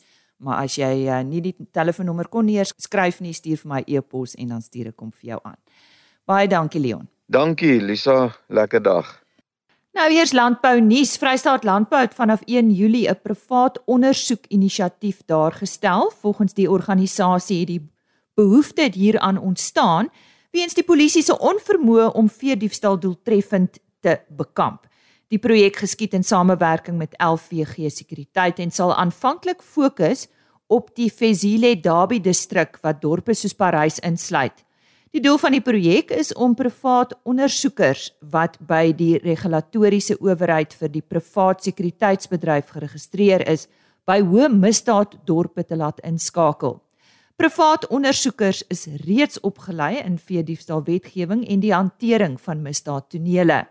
maar 0.44 0.66
as 0.66 0.76
jy 0.76 1.08
uh, 1.08 1.22
nie 1.24 1.40
die 1.46 1.54
telefoonnommer 1.72 2.28
kon 2.28 2.50
neers 2.50 2.74
skryf 2.76 3.22
nie, 3.24 3.32
stuur 3.32 3.62
vir 3.62 3.72
my 3.72 3.80
e-pos 3.88 4.36
en 4.36 4.52
dan 4.56 4.66
stuur 4.66 4.92
ek 4.92 5.00
hom 5.00 5.14
vir 5.16 5.32
jou 5.32 5.40
aan. 5.48 5.56
Baie 6.28 6.50
dankie 6.52 6.82
Leon. 6.84 7.08
Dankie 7.32 7.80
Lisa, 7.80 8.34
lekker 8.52 8.84
dag. 8.84 9.14
Nou 9.96 10.10
eers 10.12 10.34
landbou 10.36 10.76
nuus. 10.84 11.16
Vrystaat 11.18 11.64
Landbou 11.64 12.02
het 12.04 12.14
vanaf 12.18 12.44
1 12.48 12.72
Julie 12.76 13.08
'n 13.08 13.22
privaat 13.24 13.80
ondersoekinisiatief 13.86 15.24
daar 15.26 15.52
gestel. 15.52 16.12
Volgens 16.20 16.54
die 16.54 16.70
organisasie 16.70 17.60
het 17.60 17.68
die 17.68 17.90
behoefte 18.36 18.92
hieraan 18.94 19.38
ontstaan 19.38 20.10
weens 20.52 20.76
die 20.78 20.86
polisie 20.86 21.24
se 21.26 21.36
onvermoë 21.36 22.12
om 22.18 22.30
veediefstal 22.30 22.98
doeltreffend 23.00 23.80
te 24.02 24.18
bekamp. 24.30 24.88
Die 25.30 25.42
projek 25.42 25.84
geskied 25.84 26.16
in 26.18 26.26
samewerking 26.26 26.98
met 26.98 27.14
LVG 27.22 27.92
Sekuriteit 27.94 28.60
en 28.60 28.72
sal 28.74 28.96
aanvanklik 28.96 29.62
fokus 29.62 30.26
op 30.70 30.90
die 30.98 31.10
Fezile 31.10 31.76
Dabi 31.82 32.18
distrik 32.22 32.80
wat 32.82 33.02
dorpe 33.02 33.36
soos 33.38 33.54
Parys 33.54 34.00
insluit. 34.06 34.66
Die 35.10 35.22
doel 35.22 35.40
van 35.42 35.56
die 35.56 35.64
projek 35.66 36.12
is 36.14 36.30
om 36.38 36.54
privaat 36.58 37.16
ondersoekers 37.26 38.12
wat 38.34 38.60
by 38.62 38.92
die 38.94 39.16
regulatoriese 39.24 40.20
owerheid 40.22 40.76
vir 40.78 40.92
die 40.94 41.02
privaat 41.02 41.66
sekuriteitsbedryf 41.66 42.76
geregistreer 42.76 43.42
is, 43.50 43.66
by 44.06 44.20
hoë 44.22 44.52
misdaaddorpe 44.54 45.66
te 45.66 45.78
laat 45.78 46.02
inskakel. 46.06 46.78
Privaat 47.40 47.86
ondersoekers 47.88 48.66
is 48.68 48.82
reeds 49.06 49.40
opgelei 49.48 50.02
in 50.02 50.18
veediefstal 50.20 50.82
wetgewing 50.84 51.46
en 51.48 51.62
die 51.64 51.72
hantering 51.72 52.34
van 52.44 52.60
misdaadtonele. 52.60 53.62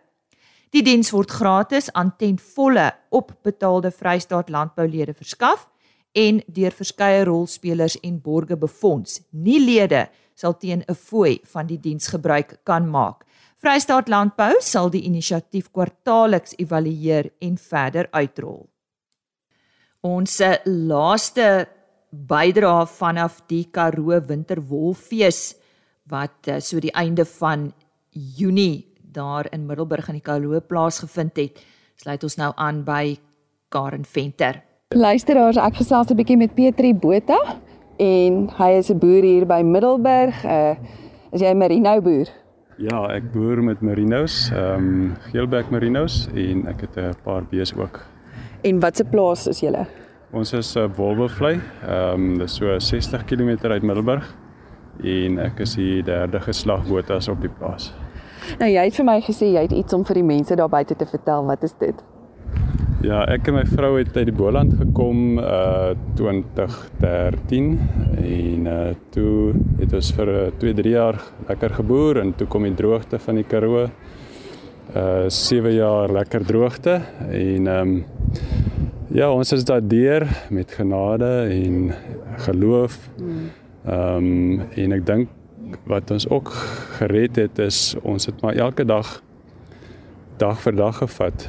Die 0.73 0.81
diens 0.87 1.11
word 1.13 1.35
gratis 1.37 1.91
aan 1.93 2.15
ten 2.17 2.39
volle 2.55 2.87
op 3.13 3.35
betaalde 3.45 3.91
Vrystaat 3.93 4.49
landboulede 4.49 5.13
verskaf 5.13 5.69
en 6.17 6.41
deur 6.47 6.73
verskeie 6.73 7.27
rolspelers 7.29 7.99
en 8.01 8.17
borge 8.25 8.57
befonds. 8.57 9.21
Nie 9.37 9.61
lede 9.61 10.07
sal 10.35 10.57
teen 10.57 10.83
'n 10.89 10.95
fooi 10.95 11.39
van 11.45 11.67
die 11.67 11.81
diens 11.81 12.09
gebruik 12.09 12.61
kan 12.65 12.89
maak. 12.89 13.25
Vrystaat 13.61 14.09
Landbou 14.09 14.55
sal 14.61 14.91
die 14.91 15.03
inisiatief 15.03 15.71
kwartaalliks 15.71 16.55
evalueer 16.57 17.31
en 17.39 17.59
verder 17.59 18.09
uitrol. 18.11 18.69
Ons 20.01 20.41
eh, 20.41 20.57
laaste 20.65 21.69
bydra 22.11 22.87
vanaf 22.87 23.43
die 23.47 23.67
Karoo 23.71 24.21
Winterwolfees 24.29 25.57
wat 26.09 26.49
eh, 26.49 26.61
so 26.61 26.81
die 26.81 26.93
einde 26.97 27.25
van 27.25 27.73
Junie 28.13 28.87
daar 29.13 29.47
in 29.53 29.67
Middelburg 29.67 30.09
in 30.09 30.19
die 30.19 30.25
Karoo 30.25 30.61
plaasgevind 30.61 31.37
het, 31.37 31.61
sluit 31.97 32.25
ons 32.25 32.39
nou 32.41 32.53
aan 32.57 32.83
by 32.85 33.17
Karen 33.69 34.05
Venter. 34.05 34.63
Luisteraars, 34.95 35.59
ek 35.61 35.83
gesels 35.83 36.11
'n 36.11 36.17
bietjie 36.17 36.37
met 36.37 36.55
Petri 36.55 36.95
Botha 36.95 37.59
en 37.99 38.49
hy 38.49 38.71
is 38.79 38.91
'n 38.91 38.99
boer 38.99 39.23
hier 39.23 39.47
by 39.47 39.63
Middelburg. 39.63 40.45
Uh 40.45 40.77
is 41.33 41.43
jy 41.43 41.51
'n 41.51 41.59
merino 41.59 42.01
boer? 42.01 42.29
Ja, 42.79 43.07
ek 43.11 43.33
boer 43.33 43.63
met 43.63 43.81
merinos, 43.81 44.51
ehm 44.51 44.75
um, 44.75 45.17
geelbek 45.33 45.71
merinos 45.71 46.29
en 46.35 46.67
ek 46.67 46.81
het 46.81 46.97
'n 46.97 47.15
paar 47.25 47.45
bees 47.51 47.75
ook. 47.75 48.01
En 48.63 48.81
wat 48.81 48.97
se 48.97 49.05
plaas 49.05 49.47
is 49.47 49.61
julle? 49.61 49.87
Ons 50.31 50.53
is 50.53 50.75
'n 50.77 50.79
uh, 50.79 50.89
wolwevlei. 50.97 51.61
Ehm 51.87 52.13
um, 52.13 52.39
dis 52.39 52.55
so 52.55 52.79
60 52.79 53.25
km 53.25 53.71
uit 53.71 53.83
Middelburg 53.83 54.35
en 55.03 55.39
ek 55.39 55.61
is 55.65 55.75
die 55.75 56.03
derde 56.03 56.41
geslag 56.41 56.85
botas 56.89 57.29
op 57.29 57.41
die 57.41 57.49
plaas. 57.49 57.95
Nou 58.59 58.69
jy 58.69 58.85
het 58.85 58.95
vir 58.95 59.05
my 59.05 59.21
gesê 59.25 59.49
jy 59.55 59.63
het 59.63 59.73
iets 59.73 59.95
om 59.95 60.05
vir 60.05 60.21
die 60.21 60.29
mense 60.29 60.57
daar 60.57 60.69
buite 60.69 60.97
te 60.97 61.07
vertel. 61.07 61.47
Wat 61.47 61.63
is 61.63 61.73
dit? 61.81 62.05
Ja, 63.01 63.25
ek 63.25 63.49
en 63.49 63.55
my 63.55 63.65
vrou 63.65 63.97
het 63.99 64.17
uit 64.17 64.27
die 64.27 64.37
Boland 64.37 64.75
gekom 64.75 65.39
uh 65.39 65.95
2013 66.15 67.81
en 68.19 68.67
uh 68.67 68.95
toe 69.11 69.55
het 69.79 69.93
ons 69.95 70.13
vir 70.13 70.53
2, 70.59 70.71
uh, 70.71 70.77
3 70.77 70.93
jaar 70.93 71.23
lekker 71.49 71.71
geboer 71.81 72.21
en 72.21 72.35
toe 72.35 72.47
kom 72.47 72.63
die 72.69 72.75
droogte 72.75 73.19
van 73.19 73.41
die 73.41 73.45
Karoo. 73.49 73.89
Uh 74.95 75.29
7 75.29 75.73
jaar 75.73 76.13
lekker 76.13 76.45
droogte 76.45 77.01
en 77.31 77.67
ehm 77.67 77.97
um, 77.97 78.05
ja, 79.09 79.31
ons 79.33 79.53
is 79.53 79.65
daardeur 79.65 80.27
met 80.51 80.73
genade 80.73 81.49
en 81.51 81.95
geloof. 82.37 83.11
Ehm 83.87 84.17
um, 84.17 84.61
en 84.61 84.93
ek 84.93 85.07
dink 85.07 85.29
wat 85.89 86.11
ons 86.11 86.29
ook 86.29 86.51
gered 86.99 87.37
het 87.37 87.59
is 87.59 87.97
ons 88.03 88.27
het 88.27 88.41
maar 88.41 88.57
elke 88.57 88.85
dag 88.85 89.23
dag 90.41 90.61
vir 90.61 90.77
dag 90.77 90.97
gevat 90.97 91.49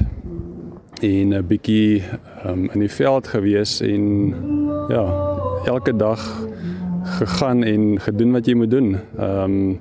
en 1.00 1.34
'n 1.34 1.46
bietjie 1.46 2.02
um, 2.46 2.70
in 2.72 2.80
die 2.80 2.92
veld 2.92 3.26
gewees 3.26 3.80
en 3.80 4.34
ja, 4.88 5.04
elke 5.64 5.96
dag 5.96 6.20
gegaan 7.02 7.64
en 7.64 8.00
gedoen 8.00 8.32
wat 8.32 8.46
jy 8.46 8.54
moet 8.54 8.70
doen. 8.70 8.98
Ehm 9.18 9.44
um, 9.44 9.80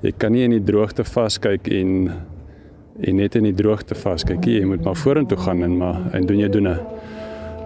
jy 0.00 0.12
kan 0.16 0.32
nie 0.32 0.44
in 0.44 0.50
die 0.50 0.64
droogte 0.64 1.04
vaskyk 1.04 1.68
en 1.68 2.10
en 3.00 3.16
net 3.16 3.34
in 3.34 3.42
die 3.42 3.54
droogte 3.54 3.94
vaskyk 3.94 4.44
nie. 4.44 4.60
Jy 4.60 4.64
moet 4.64 4.84
maar 4.84 4.96
vorentoe 4.96 5.38
gaan 5.38 5.62
en 5.62 5.76
maar 5.76 6.00
en 6.12 6.26
doen 6.26 6.38
jy 6.38 6.48
doene. 6.48 6.78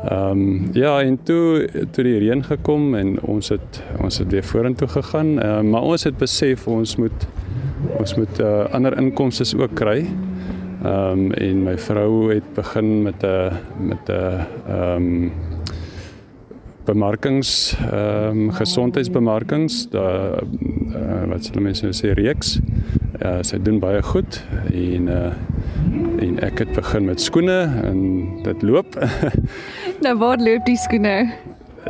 Ehm 0.04 0.30
um, 0.30 0.68
ja, 0.72 1.00
en 1.00 1.18
toe 1.22 1.68
toe 1.90 2.04
die 2.04 2.18
reën 2.18 2.42
gekom 2.44 2.94
en 2.94 3.16
ons 3.20 3.48
het 3.48 3.82
ons 4.02 4.18
het 4.18 4.30
weer 4.30 4.44
vorentoe 4.44 4.88
gegaan. 4.88 5.38
Ehm 5.40 5.64
uh, 5.64 5.70
maar 5.70 5.82
ons 5.82 6.04
het 6.04 6.16
besef 6.16 6.66
ons 6.68 6.96
moet 6.96 7.26
ons 7.98 8.14
moet 8.14 8.40
uh, 8.40 8.64
ander 8.70 8.98
inkomste 8.98 9.58
ook 9.58 9.74
kry. 9.74 10.04
Ehm 10.84 11.24
um, 11.24 11.32
en 11.32 11.62
my 11.62 11.78
vrou 11.78 12.34
het 12.34 12.52
begin 12.54 13.02
met 13.02 13.24
'n 13.24 13.50
met 13.78 14.08
'n 14.08 14.12
ehm 14.68 14.96
um, 14.96 15.32
bemarkings 16.84 17.76
ehm 17.90 18.28
um, 18.28 18.50
gesondheidsbemarkings 18.50 19.88
da 19.90 20.36
uh, 20.94 21.24
wat 21.28 21.44
sê 21.48 21.60
mense 21.60 21.92
sê 21.92 22.12
reeks. 22.12 22.60
Uh, 23.22 23.38
sy 23.40 23.58
doen 23.62 23.78
baie 23.78 24.02
goed 24.02 24.44
en 24.72 25.08
uh 25.08 25.32
en 26.24 26.38
ek 26.44 26.58
het 26.58 26.72
begin 26.76 27.04
met 27.04 27.20
skoene 27.20 27.58
en 27.84 27.98
dit 28.42 28.62
loop. 28.62 28.96
nou 30.04 30.14
waar 30.20 30.40
loop 30.40 30.64
die 30.68 30.76
skoene? 30.76 31.14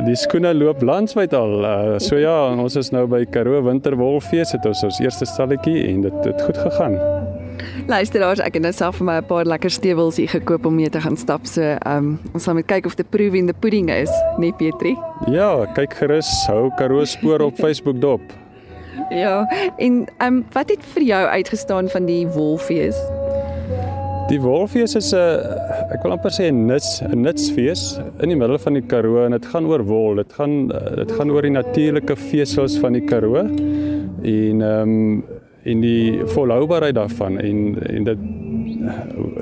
Die 0.05 0.15
skoene 0.19 0.53
loop 0.55 0.81
landwyd 0.83 1.33
al. 1.35 1.53
Uh, 1.63 1.95
so 2.03 2.19
ja, 2.19 2.33
ons 2.51 2.75
is 2.79 2.91
nou 2.95 3.05
by 3.11 3.23
Karoo 3.31 3.61
Winterwolfees 3.65 4.53
het 4.55 4.67
ons 4.67 4.83
ons 4.87 4.99
eerste 5.03 5.27
stalletjie 5.27 5.85
en 5.89 6.03
dit 6.05 6.27
het 6.27 6.43
goed 6.47 6.59
gegaan. 6.59 6.97
Luisteraars, 7.87 8.41
ek 8.43 8.57
het 8.57 8.65
nou 8.65 8.73
self 8.75 8.99
vir 8.99 9.07
my 9.07 9.17
'n 9.19 9.27
paar 9.27 9.45
lekker 9.47 9.71
stewels 9.71 10.17
hier 10.19 10.31
gekoop 10.31 10.65
om 10.65 10.75
mee 10.75 10.89
te 10.89 11.01
gaan 11.01 11.17
stap. 11.17 11.45
So, 11.47 11.61
ehm 11.61 11.97
um, 11.97 12.19
ons 12.33 12.43
sal 12.43 12.55
met 12.55 12.67
kyk 12.67 12.85
of 12.85 12.95
dit 12.95 13.09
proef 13.09 13.33
in 13.33 13.51
die 13.51 13.59
pudding 13.59 13.91
is, 13.91 14.11
nee 14.37 14.51
Petri. 14.51 14.95
Ja, 15.27 15.65
kyk 15.75 15.93
gerus, 15.93 16.47
hou 16.47 16.71
Karoo 16.77 17.05
spoor 17.05 17.41
op 17.41 17.55
Facebook 17.55 18.01
dop. 18.01 18.21
Ja, 19.09 19.45
en 19.77 20.07
ehm 20.17 20.33
um, 20.33 20.45
wat 20.51 20.69
het 20.69 20.83
vir 20.93 21.03
jou 21.03 21.25
uitgestaan 21.27 21.89
van 21.89 22.05
die 22.05 22.27
wolfees? 22.27 22.95
Die 24.25 24.39
wolfees 24.41 24.95
is 24.97 25.13
'n 25.13 25.93
ek 25.93 26.01
wil 26.03 26.15
amper 26.15 26.31
sê 26.33 26.49
'n 26.49 26.65
nuts 26.65 27.01
'n 27.01 27.21
nutsfees 27.21 27.99
in 28.23 28.29
die 28.29 28.35
middel 28.35 28.57
van 28.57 28.73
die 28.73 28.81
Karoo 28.81 29.25
en 29.25 29.31
dit 29.31 29.45
gaan 29.45 29.65
oor 29.65 29.83
wol. 29.85 30.15
Dit 30.15 30.33
gaan 30.33 30.67
dit 31.01 31.11
gaan 31.11 31.31
oor 31.31 31.41
die 31.41 31.51
natuurlike 31.51 32.15
vesels 32.15 32.77
van 32.79 32.93
die 32.93 33.05
Karoo. 33.05 33.37
En 33.37 34.61
ehm 34.61 34.81
um, 34.81 35.23
en 35.65 35.81
die 35.81 36.21
volhoubaarheid 36.25 36.95
daarvan 36.95 37.39
en 37.39 37.77
en 37.89 38.03
dit 38.03 38.17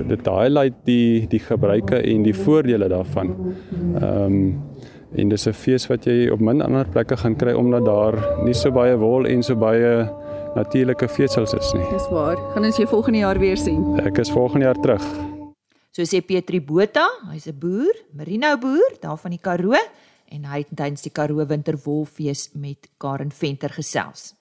dit 0.08 0.28
highlight 0.28 0.76
die 0.86 1.28
die 1.28 1.40
gebruike 1.40 1.98
en 2.02 2.24
die 2.24 2.36
voordele 2.36 2.88
daarvan. 2.88 3.36
Ehm 3.96 4.26
um, 4.26 4.62
en 5.16 5.30
dis 5.30 5.48
'n 5.48 5.54
fees 5.54 5.88
wat 5.88 6.06
jy 6.06 6.30
op 6.30 6.40
min 6.40 6.62
ander 6.62 6.86
plekke 6.92 7.18
gaan 7.18 7.36
kry 7.36 7.54
omdat 7.54 7.86
daar 7.86 8.16
nie 8.44 8.54
so 8.54 8.72
baie 8.72 8.98
wol 8.98 9.26
en 9.26 9.44
so 9.44 9.56
baie 9.56 10.10
natuurlike 10.56 11.08
vesels 11.08 11.54
is 11.54 11.74
nie. 11.74 11.86
Dis 11.92 12.08
waar. 12.14 12.38
Gaan 12.54 12.66
ons 12.66 12.78
jou 12.78 12.88
volgende 12.88 13.24
jaar 13.24 13.40
weer 13.40 13.58
sien. 13.58 13.84
Ek 14.04 14.18
is 14.24 14.32
volgende 14.32 14.66
jaar 14.66 14.80
terug. 14.82 15.06
So 15.94 16.06
sê 16.10 16.24
Petri 16.26 16.62
Botha, 16.62 17.06
hy's 17.32 17.48
'n 17.48 17.58
boer, 17.60 17.94
merino 18.14 18.58
boer 18.58 18.98
daar 19.00 19.18
van 19.18 19.32
die 19.32 19.40
Karoo 19.42 19.78
en 20.32 20.46
hy 20.46 20.58
het 20.66 20.72
tydens 20.74 21.02
die 21.02 21.12
Karoo 21.12 21.46
Winterwolfees 21.46 22.50
met 22.54 22.90
Karen 22.98 23.32
Venter 23.32 23.70
gesels. 23.70 24.34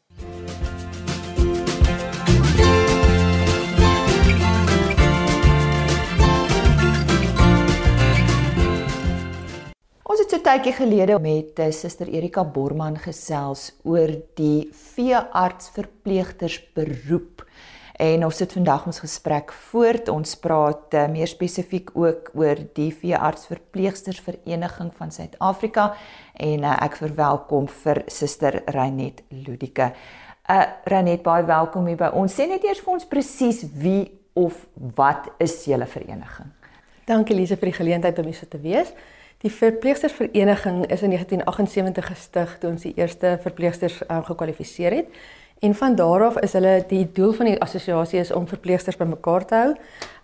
Ons 10.12 10.20
het 10.20 10.32
so 10.34 10.44
tydjie 10.44 10.74
gelede 10.76 11.14
met 11.24 11.60
uh, 11.64 11.70
Suster 11.72 12.04
Erika 12.12 12.42
Borman 12.44 12.98
gesels 13.00 13.70
oor 13.88 14.10
die 14.36 14.66
veearts 14.76 15.70
verpleegtersberoep. 15.72 17.40
En 17.96 18.26
ons 18.26 18.40
sit 18.42 18.52
vandag 18.52 18.84
ons 18.90 19.00
gesprek 19.00 19.54
voort. 19.70 20.10
Ons 20.12 20.34
praat 20.42 20.98
uh, 21.00 21.06
meer 21.08 21.30
spesifiek 21.32 21.88
ook 21.96 22.28
oor 22.36 22.60
die 22.76 22.90
veearts 22.92 23.48
verpleegstersvereniging 23.54 24.90
van 24.98 25.14
Suid-Afrika 25.16 25.86
en 26.36 26.68
uh, 26.68 26.74
ek 26.84 27.00
verwelkom 27.00 27.70
vir 27.78 28.02
Suster 28.12 28.60
Reinet 28.76 29.24
Ludike. 29.32 29.94
Uh 30.44 30.60
Reinet, 30.92 31.24
baie 31.24 31.48
welkom 31.48 31.88
hier 31.88 32.02
by 32.04 32.12
ons. 32.20 32.36
Sê 32.36 32.50
net 32.52 32.68
eers 32.68 32.84
vir 32.84 32.98
ons 32.98 33.08
presies 33.08 33.64
wie 33.80 34.10
of 34.36 34.60
wat 35.00 35.32
is 35.40 35.56
julle 35.64 35.88
vereniging? 35.88 36.52
Dankie 37.08 37.40
Lise 37.40 37.56
vir 37.56 37.72
die 37.72 37.78
geleentheid 37.80 38.20
om 38.20 38.28
hier 38.28 38.40
so 38.42 38.52
te 38.52 38.60
wees. 38.60 38.92
Die 39.42 39.50
verpleegstersvereniging 39.50 40.84
is 40.86 41.02
in 41.02 41.10
1978 41.10 42.06
gestig 42.06 42.58
toe 42.58 42.70
ons 42.70 42.82
die 42.86 42.94
eerste 42.94 43.38
verpleegsters 43.42 44.00
um, 44.06 44.22
gekwalifiseer 44.24 44.94
het. 45.00 45.22
En 45.62 45.74
van 45.74 45.94
daar 45.98 46.24
af 46.28 46.38
is 46.38 46.52
hulle 46.52 46.84
die 46.88 47.04
doel 47.12 47.32
van 47.32 47.50
die 47.50 47.60
assosiasie 47.62 48.20
is 48.20 48.30
om 48.32 48.46
verpleegsters 48.46 48.96
bymekaar 48.96 49.46
te 49.46 49.54
hou, 49.54 49.72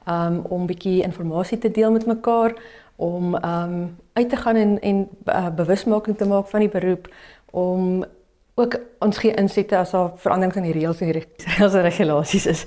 um, 0.07 0.39
om 0.55 0.67
bietjie 0.67 1.03
inligting 1.03 1.61
te 1.61 1.71
deel 1.71 1.91
met 1.95 2.07
mekaar, 2.07 2.55
om 2.97 3.35
um, 3.35 3.97
uit 4.13 4.29
te 4.29 4.37
gaan 4.37 4.57
en 4.57 4.81
en 4.81 5.09
uh, 5.27 5.49
bewusmaking 5.55 6.17
te 6.17 6.27
maak 6.27 6.47
van 6.47 6.61
die 6.61 6.69
beroep 6.69 7.11
om 7.51 8.05
ook 8.55 8.75
ons 8.99 9.19
gee 9.19 9.35
insette 9.35 9.77
as 9.79 9.91
daar 9.95 10.11
veranderings 10.19 10.57
in 10.59 10.67
die 10.67 10.75
reëls 10.75 11.01
en 11.01 11.13
die 11.13 11.23
reëls 11.57 11.75
en 11.75 11.87
regulasies 11.87 12.47
is 12.47 12.65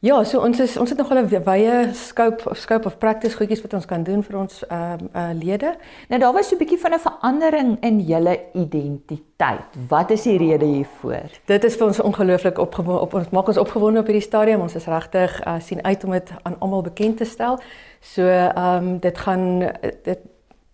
Ja, 0.00 0.22
so 0.24 0.40
ons 0.40 0.56
is 0.64 0.78
ons 0.80 0.88
het 0.88 0.98
nog 0.98 1.12
'n 1.12 1.42
wye 1.44 1.88
scope 1.92 2.50
of 2.50 2.56
scope 2.56 2.86
of 2.86 2.98
practice 2.98 3.36
goedjies 3.36 3.60
wat 3.60 3.72
ons 3.72 3.84
kan 3.84 4.02
doen 4.02 4.22
vir 4.22 4.38
ons 4.38 4.66
ehm 4.66 5.08
uh, 5.14 5.30
uh, 5.30 5.30
lede. 5.42 5.76
Nou 6.08 6.20
daar 6.20 6.32
was 6.32 6.48
so 6.48 6.54
'n 6.54 6.58
bietjie 6.58 6.78
van 6.78 6.94
'n 6.94 6.98
verandering 6.98 7.76
in 7.80 8.00
julle 8.00 8.40
identiteit. 8.52 9.76
Wat 9.88 10.10
is 10.10 10.22
die 10.22 10.38
rede 10.38 10.64
hiervoor? 10.64 11.30
Dit 11.44 11.64
is 11.64 11.76
vir 11.76 11.86
ons 11.86 12.00
ongelooflik 12.00 12.58
opgewonde 12.58 13.00
op 13.00 13.14
ons 13.14 13.28
maak 13.28 13.46
ons 13.46 13.58
opgewonde 13.58 14.00
op 14.00 14.06
hierdie 14.06 14.22
stadium. 14.22 14.60
Ons 14.60 14.74
is 14.74 14.86
regtig 14.86 15.46
uh, 15.46 15.54
sien 15.58 15.84
uit 15.84 16.04
om 16.04 16.10
dit 16.10 16.30
aan 16.42 16.56
almal 16.58 16.82
bekend 16.82 17.16
te 17.16 17.24
stel. 17.24 17.60
So 18.00 18.22
ehm 18.22 18.56
um, 18.56 18.98
dit 18.98 19.18
gaan 19.18 19.58
dit 20.02 20.18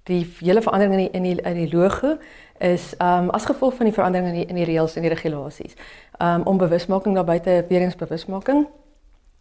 die 0.03 0.35
hele 0.39 0.63
verandering 0.63 0.95
in 0.95 0.99
die 0.99 1.11
in 1.11 1.23
die, 1.23 1.43
in 1.43 1.55
die 1.67 1.77
logo 1.77 2.17
is 2.59 2.95
ehm 2.97 3.25
um, 3.25 3.31
as 3.31 3.45
gevolg 3.45 3.75
van 3.75 3.87
die 3.87 3.95
verandering 3.95 4.29
in 4.29 4.35
die 4.35 4.47
in 4.47 4.55
die 4.55 4.65
reëls 4.65 4.97
en 4.97 5.03
die 5.03 5.11
regulasies. 5.11 5.75
Ehm 6.19 6.35
um, 6.35 6.43
om 6.47 6.57
bewusmaking 6.57 7.15
daar 7.15 7.25
buite 7.25 7.65
weer 7.69 7.81
eens 7.81 7.97
bewusmaking 7.97 8.67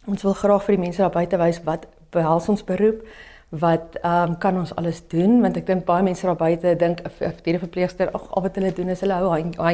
Ons 0.06 0.22
wil 0.22 0.34
graag 0.38 0.62
vir 0.62 0.76
die 0.76 0.82
mense 0.84 1.02
daar 1.02 1.10
buite 1.10 1.38
wys 1.40 1.62
wat 1.66 1.86
behels 2.14 2.48
ons 2.48 2.62
beroep, 2.64 3.02
wat 3.48 3.96
ehm 4.02 4.30
um, 4.30 4.38
kan 4.38 4.58
ons 4.58 4.74
alles 4.74 5.02
doen 5.08 5.40
want 5.42 5.56
ek 5.56 5.66
dink 5.66 5.84
baie 5.86 6.02
mense 6.02 6.26
daar 6.26 6.36
buite 6.36 6.74
dink 6.76 7.00
'n 7.02 7.32
diereverpleegster 7.44 8.10
ag 8.10 8.24
al 8.30 8.42
wat 8.42 8.56
hulle 8.58 8.72
doen 8.72 8.88
is 8.88 9.00
hulle 9.00 9.14
hou 9.14 9.30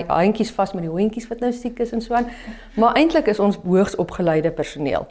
handjies 0.08 0.52
vas 0.52 0.72
met 0.72 0.82
die 0.82 0.90
hondjies 0.92 1.28
wat 1.28 1.40
nou 1.40 1.52
siek 1.52 1.80
is 1.80 1.92
en 1.92 2.00
so 2.00 2.14
aan. 2.14 2.28
Maar 2.76 2.94
eintlik 2.94 3.26
is 3.26 3.38
ons 3.38 3.58
hoogs 3.64 3.96
opgeleide 3.96 4.50
personeel. 4.50 5.06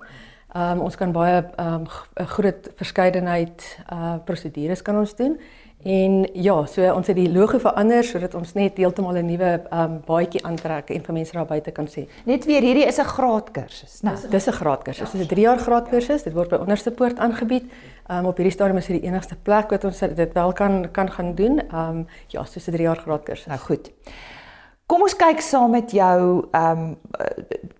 Ehm 0.53 0.77
um, 0.77 0.81
ons 0.81 0.95
kan 0.95 1.11
baie 1.11 1.43
ehm 1.55 1.73
um, 1.73 1.87
'n 2.19 2.27
groot 2.27 2.69
verskeidenheid 2.75 3.77
uh 3.91 4.15
prosedures 4.25 4.81
kan 4.81 4.97
ons 4.97 5.15
doen 5.15 5.39
En 5.81 6.27
ja, 6.37 6.53
so 6.69 6.85
ons 6.93 7.07
het 7.09 7.17
die 7.17 7.29
logo 7.31 7.57
verander 7.61 8.05
sodat 8.05 8.35
ons 8.37 8.53
net 8.53 8.77
heeltemal 8.77 9.17
'n 9.17 9.25
nuwe 9.25 9.51
um 9.73 10.01
baadjie 10.05 10.43
aantrek 10.45 10.89
en 10.89 11.03
vir 11.03 11.13
mense 11.13 11.33
daar 11.33 11.45
buite 11.45 11.71
kan 11.71 11.87
sien. 11.87 12.07
Net 12.25 12.45
weer 12.45 12.61
hierdie 12.61 12.85
is 12.85 12.99
'n 12.99 13.05
graadkursus, 13.05 14.01
né? 14.01 14.11
Nou. 14.11 14.29
Dis 14.29 14.47
'n 14.47 14.51
graadkursus. 14.51 15.11
Dis 15.11 15.21
'n 15.21 15.27
3 15.27 15.41
jaar 15.41 15.57
graadkursus. 15.57 16.23
Dit 16.23 16.33
word 16.33 16.49
by 16.49 16.55
Onderste 16.55 16.91
Poort 16.91 17.17
aangebied. 17.17 17.63
Um 18.09 18.25
op 18.25 18.37
hierdie 18.37 18.53
stadium 18.53 18.77
is 18.77 18.85
dit 18.85 19.01
die 19.01 19.09
enigste 19.09 19.35
plek 19.35 19.69
wat 19.69 19.83
ons 19.83 19.99
dit 19.99 20.33
wel 20.33 20.53
kan 20.53 20.91
kan 20.91 21.11
gaan 21.11 21.35
doen. 21.35 21.61
Um 21.73 22.07
ja, 22.27 22.43
so 22.43 22.59
'n 22.59 22.71
3 22.71 22.83
jaar 22.83 22.97
graadkursus. 22.97 23.47
Nou 23.47 23.59
goed. 23.59 23.91
Kom 24.91 25.05
ons 25.05 25.13
kyk 25.15 25.39
saam 25.39 25.71
met 25.71 25.93
jou 25.95 26.41
um 26.51 26.81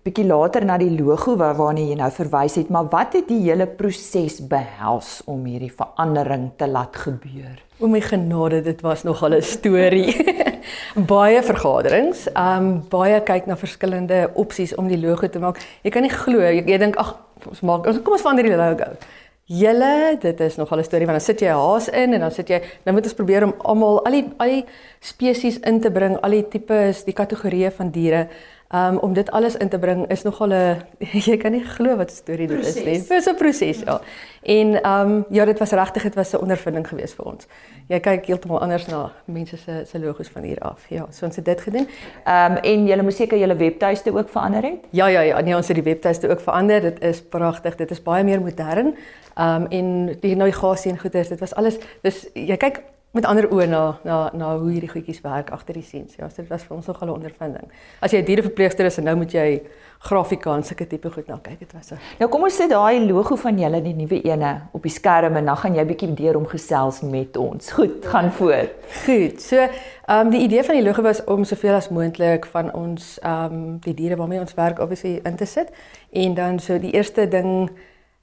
bietjie 0.02 0.24
later 0.24 0.64
na 0.64 0.78
die 0.80 0.94
logo 0.96 1.34
waar 1.36 1.58
waarna 1.58 1.82
jy 1.84 1.98
nou 1.98 2.08
verwys 2.10 2.56
het, 2.56 2.70
maar 2.72 2.88
wat 2.88 3.12
het 3.18 3.26
die 3.28 3.42
hele 3.44 3.66
proses 3.68 4.38
behels 4.48 5.10
om 5.28 5.44
hierdie 5.44 5.68
verandering 5.76 6.48
te 6.56 6.70
laat 6.72 6.96
gebeur? 6.96 7.60
O 7.84 7.90
my 7.92 8.00
genade, 8.00 8.62
dit 8.64 8.80
was 8.80 9.04
nog 9.04 9.20
al 9.22 9.36
'n 9.36 9.42
storie. 9.42 10.16
baie 11.14 11.42
vergaderings, 11.42 12.28
um 12.32 12.80
baie 12.88 13.20
kyk 13.20 13.46
na 13.46 13.56
verskillende 13.60 14.30
opsies 14.34 14.74
om 14.74 14.88
die 14.88 14.98
logo 14.98 15.28
te 15.28 15.38
maak. 15.38 15.60
Jy 15.84 15.90
kan 15.90 16.02
nie 16.02 16.16
glo, 16.16 16.40
jy, 16.40 16.64
jy 16.64 16.78
dink 16.78 16.96
ag, 16.96 17.16
ons 17.44 17.60
maak 17.60 17.84
kom 17.84 18.16
ons 18.16 18.24
verander 18.24 18.48
die 18.48 18.56
logo. 18.56 18.88
Julle, 19.52 20.16
dit 20.20 20.40
is 20.40 20.56
nog 20.56 20.70
al 20.72 20.78
'n 20.78 20.84
storie 20.84 21.06
want 21.06 21.18
dan 21.18 21.26
sit 21.26 21.40
jy 21.40 21.48
'n 21.48 21.60
haas 21.60 21.88
in 21.88 22.12
en 22.12 22.20
dan 22.20 22.30
sit 22.30 22.48
jy 22.48 22.62
nou 22.84 22.96
moet 22.96 23.04
ons 23.04 23.14
probeer 23.14 23.42
om 23.44 23.54
almal 23.58 24.04
al 24.04 24.12
die 24.12 24.24
al 24.38 24.48
die 24.48 24.64
spesies 25.00 25.58
in 25.58 25.80
te 25.80 25.90
bring, 25.90 26.16
al 26.20 26.30
die 26.30 26.48
tipes, 26.48 27.04
die 27.04 27.12
kategorieë 27.12 27.70
van 27.70 27.90
diere. 27.90 28.28
Um 28.74 28.96
om 28.98 29.12
dit 29.12 29.30
alles 29.30 29.56
in 29.56 29.68
te 29.68 29.78
bring 29.78 30.06
is 30.08 30.22
nogal 30.22 30.48
'n 30.48 30.82
jy 31.28 31.36
kan 31.36 31.52
nie 31.52 31.64
glo 31.64 31.96
wat 31.96 32.10
storie 32.10 32.46
dit 32.48 32.66
is 32.66 32.74
nie. 32.74 32.98
Dit 32.98 33.10
is 33.10 33.28
'n 33.28 33.34
proses, 33.36 33.80
ja. 33.84 34.00
En 34.42 34.90
um 34.90 35.24
ja, 35.28 35.44
dit 35.44 35.58
was 35.58 35.70
regtig, 35.70 36.02
dit 36.02 36.14
was 36.14 36.32
'n 36.32 36.40
ondervinding 36.40 36.88
geweest 36.88 37.14
vir 37.14 37.24
ons. 37.24 37.46
Jy 37.88 38.00
kyk 38.00 38.26
heeltemal 38.26 38.60
anders 38.60 38.86
na 38.86 39.12
mense 39.24 39.56
se 39.56 39.84
se 39.84 39.98
logos 39.98 40.28
van 40.28 40.42
hier 40.42 40.58
af. 40.58 40.86
Ja, 40.88 41.06
so 41.10 41.26
ons 41.26 41.36
het 41.36 41.44
dit 41.44 41.60
gedoen. 41.60 41.88
Um 42.26 42.56
en 42.56 42.86
jy 42.86 43.02
moet 43.02 43.14
seker 43.14 43.38
julle 43.38 43.56
webtuiste 43.56 44.12
ook 44.12 44.28
verander 44.28 44.62
het? 44.62 44.80
Ja, 44.90 45.06
ja, 45.06 45.20
ja, 45.20 45.40
nee, 45.40 45.56
ons 45.56 45.68
het 45.68 45.76
die 45.76 45.84
webtuiste 45.84 46.28
ook 46.30 46.40
verander. 46.40 46.80
Dit 46.80 47.02
is 47.02 47.22
pragtig. 47.22 47.76
Dit 47.76 47.90
is 47.90 48.02
baie 48.02 48.24
meer 48.24 48.40
modern. 48.40 48.96
Um 49.38 49.66
en 49.68 50.16
die 50.20 50.36
navigasie 50.36 50.90
en 50.92 50.98
goeders, 50.98 51.28
dit 51.28 51.40
was 51.40 51.54
alles. 51.54 51.78
Dis 52.02 52.26
jy 52.34 52.56
kyk 52.56 52.82
met 53.12 53.26
ander 53.28 53.44
oë 53.52 53.66
na 53.68 53.82
na 54.08 54.18
na 54.32 54.50
hoe 54.56 54.70
hierdie 54.72 54.90
goedjies 54.90 55.20
werk 55.24 55.50
agter 55.52 55.76
die 55.76 55.84
scenes. 55.84 56.16
Ja, 56.16 56.30
so 56.30 56.40
dit 56.40 56.48
was 56.50 56.64
vir 56.64 56.76
ons 56.76 56.86
nogal 56.88 57.08
'n 57.08 57.14
ondervinding. 57.20 57.68
As 58.00 58.12
jy 58.12 58.18
'n 58.18 58.24
diereverpleegster 58.24 58.86
is 58.86 58.98
en 58.98 59.04
nou 59.04 59.16
moet 59.16 59.32
jy 59.32 59.62
grafika 59.98 60.54
en 60.54 60.64
sulke 60.64 60.86
tipe 60.86 61.10
goed 61.10 61.28
na 61.28 61.38
kyk, 61.42 61.58
dit 61.58 61.72
was 61.72 61.86
so. 61.86 61.96
Nou 62.18 62.30
kom 62.30 62.42
ons 62.42 62.56
sit 62.56 62.70
daai 62.70 63.06
logo 63.06 63.36
van 63.36 63.58
julle 63.58 63.82
die 63.82 63.94
nuwe 63.94 64.22
ene 64.24 64.62
op 64.72 64.82
die 64.82 64.90
skerm 64.90 65.36
en 65.36 65.44
dan 65.44 65.56
gaan 65.56 65.74
jy 65.74 65.84
bietjie 65.84 66.14
deur 66.14 66.36
om 66.36 66.46
gesels 66.46 67.02
met 67.02 67.36
ons. 67.36 67.72
Goed, 67.72 68.06
gaan 68.06 68.32
voor. 68.32 68.68
Goed. 69.04 69.40
So, 69.40 69.56
ehm 69.56 70.26
um, 70.26 70.30
die 70.30 70.40
idee 70.40 70.64
van 70.64 70.74
die 70.74 70.84
logo 70.84 71.02
was 71.02 71.24
om 71.24 71.44
soveel 71.44 71.74
as 71.74 71.88
moontlik 71.88 72.46
van 72.46 72.72
ons 72.72 73.18
ehm 73.22 73.52
um, 73.52 73.78
die 73.78 73.94
diere 73.94 74.16
waarmee 74.16 74.40
ons 74.40 74.54
werk 74.54 74.78
obviously 74.78 75.20
in 75.24 75.36
te 75.36 75.44
sit 75.44 75.68
en 76.10 76.34
dan 76.34 76.58
so 76.58 76.78
die 76.78 76.92
eerste 76.92 77.28
ding 77.28 77.70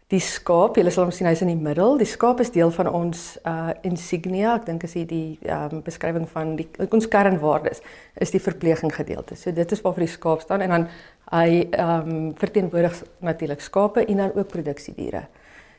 Die 0.09 0.21
skaap, 0.25 0.73
julle 0.79 0.89
sal 0.89 1.03
hom 1.05 1.11
sien 1.13 1.27
hy's 1.29 1.43
in 1.45 1.51
die 1.51 1.59
middel. 1.59 1.99
Die 2.01 2.07
skaap 2.09 2.39
is 2.41 2.49
deel 2.49 2.71
van 2.73 2.87
ons 2.89 3.19
uh 3.45 3.75
insignia. 3.85 4.55
Ek 4.57 4.65
dink 4.65 4.85
as 4.87 4.95
jy 4.97 5.03
die 5.05 5.37
ehm 5.45 5.75
um, 5.77 5.83
beskrywing 5.85 6.25
van 6.31 6.55
die 6.57 6.65
ons 6.87 7.05
kernwaardes 7.13 7.83
is 8.17 8.33
die 8.33 8.41
verpleging 8.41 8.89
gedeelte. 8.95 9.37
So 9.37 9.53
dit 9.53 9.75
is 9.75 9.83
waarvoor 9.85 10.07
die 10.07 10.15
skaap 10.15 10.41
staan 10.41 10.65
en 10.65 10.73
dan 10.73 10.87
hy 11.29 11.61
ehm 11.67 12.09
um, 12.09 12.25
verteenwoordig 12.41 13.03
natuurlik 13.21 13.61
skape 13.61 14.07
en 14.07 14.23
dan 14.23 14.33
ook 14.33 14.49
produksiediere. 14.49 15.27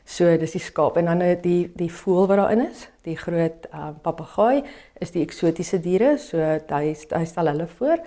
So 0.07 0.31
dis 0.39 0.55
die 0.55 0.63
skaap 0.63 0.95
en 1.01 1.11
dan 1.11 1.27
die 1.43 1.67
die 1.75 1.91
voël 1.91 2.31
wat 2.31 2.39
daarin 2.39 2.69
is, 2.69 2.87
die 3.03 3.19
groot 3.19 3.67
ehm 3.73 3.89
uh, 3.89 3.93
papegaai 4.07 4.63
is 5.03 5.11
die 5.11 5.27
eksotiese 5.27 5.83
diere. 5.83 6.15
So 6.15 6.39
hy 6.39 6.95
hy 6.95 7.25
stel 7.27 7.51
hulle 7.51 7.67
voor. 7.75 7.99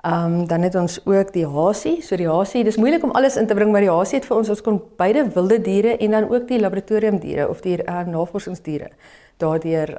Ehm 0.00 0.24
um, 0.24 0.46
dan 0.46 0.62
het 0.62 0.74
ons 0.74 1.00
ook 1.04 1.32
die 1.32 1.46
hasie. 1.46 2.02
So 2.02 2.16
die 2.16 2.28
hasie, 2.28 2.64
dis 2.64 2.76
moeilik 2.80 3.02
om 3.04 3.10
alles 3.10 3.36
in 3.36 3.46
te 3.46 3.54
bring, 3.54 3.72
maar 3.72 3.84
die 3.84 3.90
hasie 3.92 4.16
het 4.16 4.28
vir 4.28 4.36
ons 4.36 4.48
ons 4.48 4.62
kon 4.64 4.78
beide 4.96 5.26
wilde 5.34 5.58
diere 5.60 5.96
en 5.96 6.16
dan 6.16 6.28
ook 6.30 6.46
die 6.48 6.60
laboratoriumdiere 6.60 7.48
of 7.48 7.60
die 7.60 7.76
uh, 7.84 8.06
navorsingsdiere 8.08 8.88
daardeur 9.36 9.92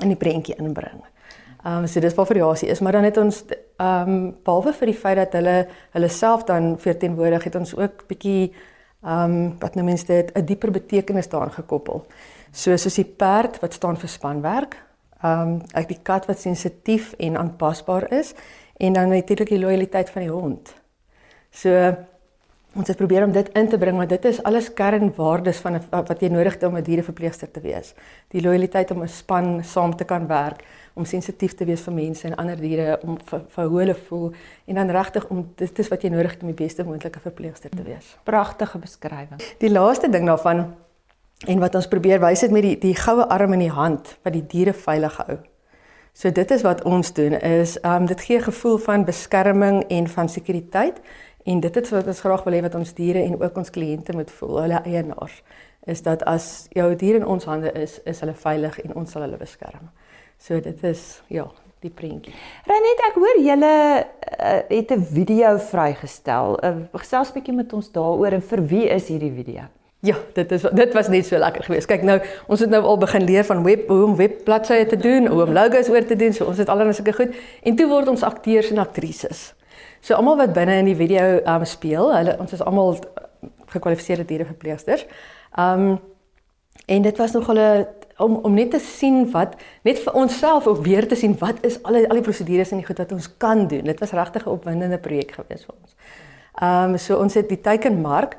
in 0.00 0.08
die 0.08 0.16
prentjie 0.16 0.56
inbring. 0.56 1.04
Ehm 1.66 1.84
um, 1.84 1.86
so 1.86 2.00
dis 2.00 2.16
wat 2.16 2.32
vir 2.32 2.40
die 2.40 2.46
hasie 2.46 2.70
is, 2.72 2.80
maar 2.80 2.96
dan 2.96 3.04
het 3.04 3.20
ons 3.20 3.44
ehm 3.50 4.08
um, 4.08 4.34
behalwe 4.44 4.72
vir 4.72 4.92
die 4.94 4.98
feit 5.04 5.20
dat 5.20 5.36
hulle 5.36 5.58
hulle 5.92 6.08
self 6.08 6.48
dan 6.48 6.78
verteenwoordig 6.80 7.44
het 7.44 7.60
ons 7.60 7.76
ook 7.76 8.06
bietjie 8.08 8.54
ehm 9.04 9.22
um, 9.36 9.54
wat 9.60 9.74
nou 9.76 9.84
mense 9.84 10.06
dit 10.06 10.32
'n 10.32 10.44
dieper 10.46 10.70
betekenis 10.70 11.28
daaraan 11.28 11.52
gekoppel. 11.52 12.06
So 12.52 12.76
soos 12.76 12.94
die 12.94 13.04
perd 13.04 13.60
wat 13.60 13.72
staan 13.72 13.96
vir 13.96 14.08
spanwerk, 14.08 14.76
ehm 15.22 15.40
um, 15.40 15.60
ek 15.74 15.88
die 15.88 16.02
kat 16.02 16.26
wat 16.26 16.38
sensitief 16.38 17.12
en 17.18 17.36
aanpasbaar 17.36 18.12
is 18.12 18.34
en 18.76 18.92
dan 18.92 19.08
natuurlik 19.08 19.48
die 19.48 19.58
lojaliteit 19.58 20.10
van 20.10 20.22
die 20.22 20.30
hond. 20.30 20.74
So 21.50 21.72
ons 22.76 22.90
het 22.90 22.98
probeer 23.00 23.24
om 23.24 23.32
dit 23.32 23.48
in 23.56 23.68
te 23.72 23.78
bring 23.80 23.96
want 23.96 24.10
dit 24.12 24.24
is 24.28 24.42
alles 24.44 24.68
kernwaardes 24.76 25.62
van 25.64 25.78
wat 25.90 26.20
jy 26.20 26.28
nodig 26.28 26.58
het 26.58 26.66
om 26.68 26.76
'n 26.76 26.82
diereverpleegster 26.82 27.50
te 27.50 27.60
wees. 27.60 27.94
Die 28.28 28.42
lojaliteit 28.42 28.90
om 28.90 29.02
'n 29.02 29.08
span 29.08 29.64
saam 29.64 29.96
te 29.96 30.04
kan 30.04 30.26
werk, 30.26 30.62
om 30.94 31.04
sensitief 31.04 31.54
te 31.54 31.64
wees 31.64 31.80
vir 31.80 31.92
mense 31.92 32.26
en 32.26 32.34
ander 32.34 32.56
diere, 32.56 32.98
om 33.02 33.18
vir, 33.24 33.42
vir 33.48 33.64
hoe 33.64 33.78
hulle 33.78 33.94
voel 33.94 34.32
en 34.66 34.74
dan 34.74 34.90
regtig 34.90 35.26
om 35.28 35.52
dit 35.56 35.78
is 35.78 35.88
wat 35.88 36.02
jy 36.02 36.08
nodig 36.08 36.32
het 36.32 36.42
om 36.42 36.46
die 36.46 36.64
beste 36.64 36.84
moontlike 36.84 37.20
verpleegster 37.20 37.70
te 37.70 37.82
wees. 37.82 38.16
Pragtige 38.24 38.78
beskrywing. 38.78 39.40
Die 39.58 39.70
laaste 39.70 40.10
ding 40.10 40.26
daarvan 40.26 40.74
en 41.46 41.58
wat 41.58 41.74
ons 41.74 41.88
probeer 41.88 42.20
wys 42.20 42.40
het 42.40 42.50
met 42.50 42.62
die 42.62 42.78
die 42.78 42.94
goue 42.94 43.28
arm 43.28 43.52
in 43.52 43.58
die 43.58 43.70
hand 43.70 44.16
wat 44.22 44.32
die 44.32 44.46
diere 44.46 44.72
veilig 44.72 45.16
hou. 45.16 45.38
So 46.16 46.32
dit 46.32 46.50
is 46.50 46.62
wat 46.64 46.80
ons 46.88 47.12
doen 47.12 47.34
is 47.44 47.76
um 47.84 48.06
dit 48.08 48.20
gee 48.20 48.38
'n 48.38 48.48
gevoel 48.48 48.78
van 48.78 49.04
beskerming 49.04 49.84
en 49.88 50.08
van 50.08 50.28
sekuriteit 50.28 51.00
en 51.44 51.60
dit 51.60 51.76
is 51.76 51.90
wat 51.90 52.06
ons 52.06 52.20
graag 52.20 52.44
wil 52.44 52.54
hê 52.54 52.60
wat 52.62 52.74
ons 52.74 52.94
diere 52.94 53.22
en 53.22 53.42
ook 53.42 53.56
ons 53.56 53.70
kliënte 53.70 54.12
moet 54.12 54.30
voel, 54.30 54.60
hulle 54.60 54.80
eienaars, 54.82 55.42
is 55.84 56.02
dat 56.02 56.24
as 56.24 56.66
jou 56.70 56.96
dier 56.96 57.14
in 57.14 57.26
ons 57.26 57.44
hande 57.44 57.72
is, 57.72 58.00
is 58.04 58.20
hulle 58.20 58.34
veilig 58.34 58.80
en 58.80 58.94
ons 58.94 59.10
sal 59.10 59.22
hulle 59.22 59.36
beskerm. 59.36 59.90
So 60.38 60.60
dit 60.60 60.84
is 60.84 61.22
ja, 61.28 61.52
die 61.80 61.90
prentjie. 61.90 62.34
Renet, 62.64 63.04
ek 63.10 63.14
hoor 63.14 63.40
julle 63.44 64.04
uh, 64.40 64.60
het 64.68 64.90
'n 64.90 65.04
video 65.04 65.58
vrygestel. 65.58 66.58
Uh, 66.64 66.76
gesels 66.92 67.32
bietjie 67.32 67.54
met 67.54 67.72
ons 67.72 67.92
daaroor 67.92 68.32
en 68.32 68.42
vir 68.42 68.66
wie 68.66 68.88
is 68.88 69.08
hierdie 69.08 69.32
video? 69.32 69.68
Ja, 70.00 70.16
dit 70.32 70.52
is 70.52 70.62
dit 70.72 70.92
was 70.92 71.08
net 71.08 71.26
so 71.26 71.38
lekker 71.38 71.64
geweest. 71.64 71.88
Kyk 71.88 72.02
nou, 72.02 72.20
ons 72.46 72.60
het 72.60 72.70
nou 72.70 72.82
al 72.84 72.98
begin 72.98 73.24
leer 73.24 73.44
van 73.44 73.62
web 73.64 73.88
hoe 73.88 74.04
om 74.04 74.16
webbladsye 74.16 74.86
te 74.86 74.96
doen, 74.96 75.26
hoe 75.26 75.44
om 75.44 75.52
logos 75.52 75.88
oor 75.88 76.04
te 76.04 76.16
doen. 76.16 76.32
So 76.32 76.44
ons 76.44 76.58
het 76.58 76.68
al 76.68 76.78
dan 76.78 76.94
sulke 76.94 77.12
goed. 77.12 77.36
En 77.62 77.76
toe 77.76 77.88
word 77.88 78.08
ons 78.08 78.22
akteurs 78.22 78.70
en 78.70 78.78
aktrises. 78.78 79.54
So 80.00 80.14
almal 80.14 80.36
wat 80.36 80.52
binne 80.52 80.76
in 80.82 80.90
die 80.90 80.96
video 80.96 81.40
um 81.48 81.64
speel, 81.64 82.12
hulle 82.14 82.36
ons 82.38 82.52
is 82.52 82.62
almal 82.62 82.98
gekwalifiseerde 83.72 84.24
diereverpleegsters. 84.24 85.06
Um 85.58 85.96
en 86.86 87.02
dit 87.02 87.16
was 87.16 87.32
nog 87.32 87.46
hulle 87.46 87.88
om 88.22 88.36
om 88.46 88.54
net 88.54 88.70
te 88.70 88.78
sien 88.78 89.24
wat 89.32 89.56
net 89.82 89.98
vir 90.04 90.12
onsself 90.14 90.66
ook 90.66 90.84
weer 90.84 91.08
te 91.08 91.16
sien 91.16 91.34
wat 91.40 91.64
is 91.66 91.80
al 91.82 91.96
al 92.04 92.20
die 92.20 92.26
prosedures 92.28 92.70
en 92.70 92.82
die 92.82 92.86
goed 92.86 93.00
wat 93.02 93.12
ons 93.12 93.30
kan 93.36 93.66
doen. 93.66 93.88
Dit 93.88 94.00
was 94.00 94.12
regtig 94.12 94.46
'n 94.46 94.54
opwindende 94.54 94.98
projek 94.98 95.32
geweest 95.40 95.64
vir 95.64 95.74
ons. 95.82 95.96
Um 96.62 96.98
so 96.98 97.16
ons 97.16 97.34
het 97.34 97.48
die 97.48 97.60
teikenmark 97.60 98.36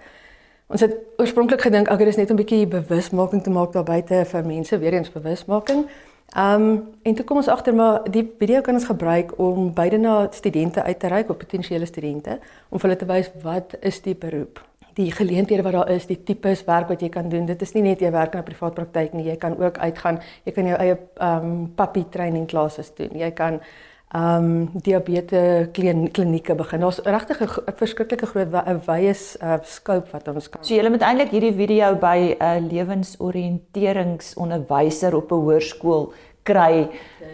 Ons 0.67 0.83
het 0.83 0.97
oorspronklik 1.15 1.61
gedink 1.63 1.87
ek 1.87 2.01
is 2.03 2.17
net 2.19 2.31
'n 2.31 2.35
bietjie 2.35 2.67
bewusmaking 2.67 3.43
te 3.43 3.49
maak 3.49 3.71
daar 3.71 3.83
buite 3.83 4.25
vir 4.25 4.45
mense, 4.45 4.79
weer 4.79 4.93
eens 4.93 5.11
bewusmaking. 5.11 5.87
Um 6.35 6.93
en 7.03 7.15
toe 7.15 7.25
kom 7.25 7.37
ons 7.37 7.47
agter 7.47 7.73
maar 7.73 8.03
die 8.11 8.31
video 8.39 8.61
kan 8.61 8.73
ons 8.73 8.85
gebruik 8.85 9.39
om 9.39 9.73
beide 9.73 9.97
na 9.97 10.27
studente 10.31 10.83
uit 10.83 10.99
te 10.99 11.07
reik, 11.07 11.29
op 11.29 11.37
potensiële 11.37 11.85
studente, 11.85 12.39
om 12.69 12.79
hulle 12.81 12.95
te 12.95 13.05
wys 13.05 13.31
wat 13.41 13.75
is 13.79 14.01
die 14.01 14.15
beroep. 14.15 14.59
die 14.97 15.11
geleenthede 15.11 15.61
wat 15.61 15.73
daar 15.73 15.89
is, 15.93 16.07
die 16.09 16.23
tipes 16.23 16.63
werk 16.65 16.87
wat 16.87 17.01
jy 17.01 17.09
kan 17.13 17.29
doen. 17.29 17.45
Dit 17.45 17.61
is 17.61 17.73
nie 17.73 17.83
net 17.83 18.01
jy 18.01 18.11
werk 18.11 18.33
in 18.33 18.39
'n 18.39 18.43
privaat 18.43 18.73
praktyk 18.73 19.13
nie, 19.13 19.25
jy 19.25 19.35
kan 19.35 19.57
ook 19.57 19.77
uitgaan. 19.77 20.19
Jy 20.45 20.51
kan 20.51 20.65
jou 20.65 20.77
eie 20.77 20.97
ehm 21.19 21.45
um, 21.45 21.73
puppy 21.75 22.05
training 22.09 22.47
classes 22.47 22.93
doen. 22.95 23.09
Jy 23.13 23.31
kan 23.31 23.61
ehm 24.07 24.43
um, 24.43 24.69
diabetes 24.73 25.67
klinieke 26.11 26.55
begin. 26.55 26.79
Daar's 26.79 26.99
regtig 27.03 27.41
'n 27.41 27.47
verskriklike 27.75 28.25
groot 28.25 28.47
'n 28.47 28.81
wye 28.85 29.13
uh, 29.43 29.53
scope 29.63 30.07
wat 30.11 30.27
ons 30.27 30.49
kan. 30.49 30.63
So 30.63 30.73
jy 30.73 30.89
moet 30.89 31.01
eintlik 31.01 31.29
hierdie 31.29 31.53
video 31.53 31.95
by 31.95 32.35
'n 32.39 32.43
uh, 32.43 32.59
lewensoriënteringsonderwyser 32.71 35.15
op 35.15 35.31
'n 35.31 35.35
hoërskool 35.35 36.13
kry 36.47 36.87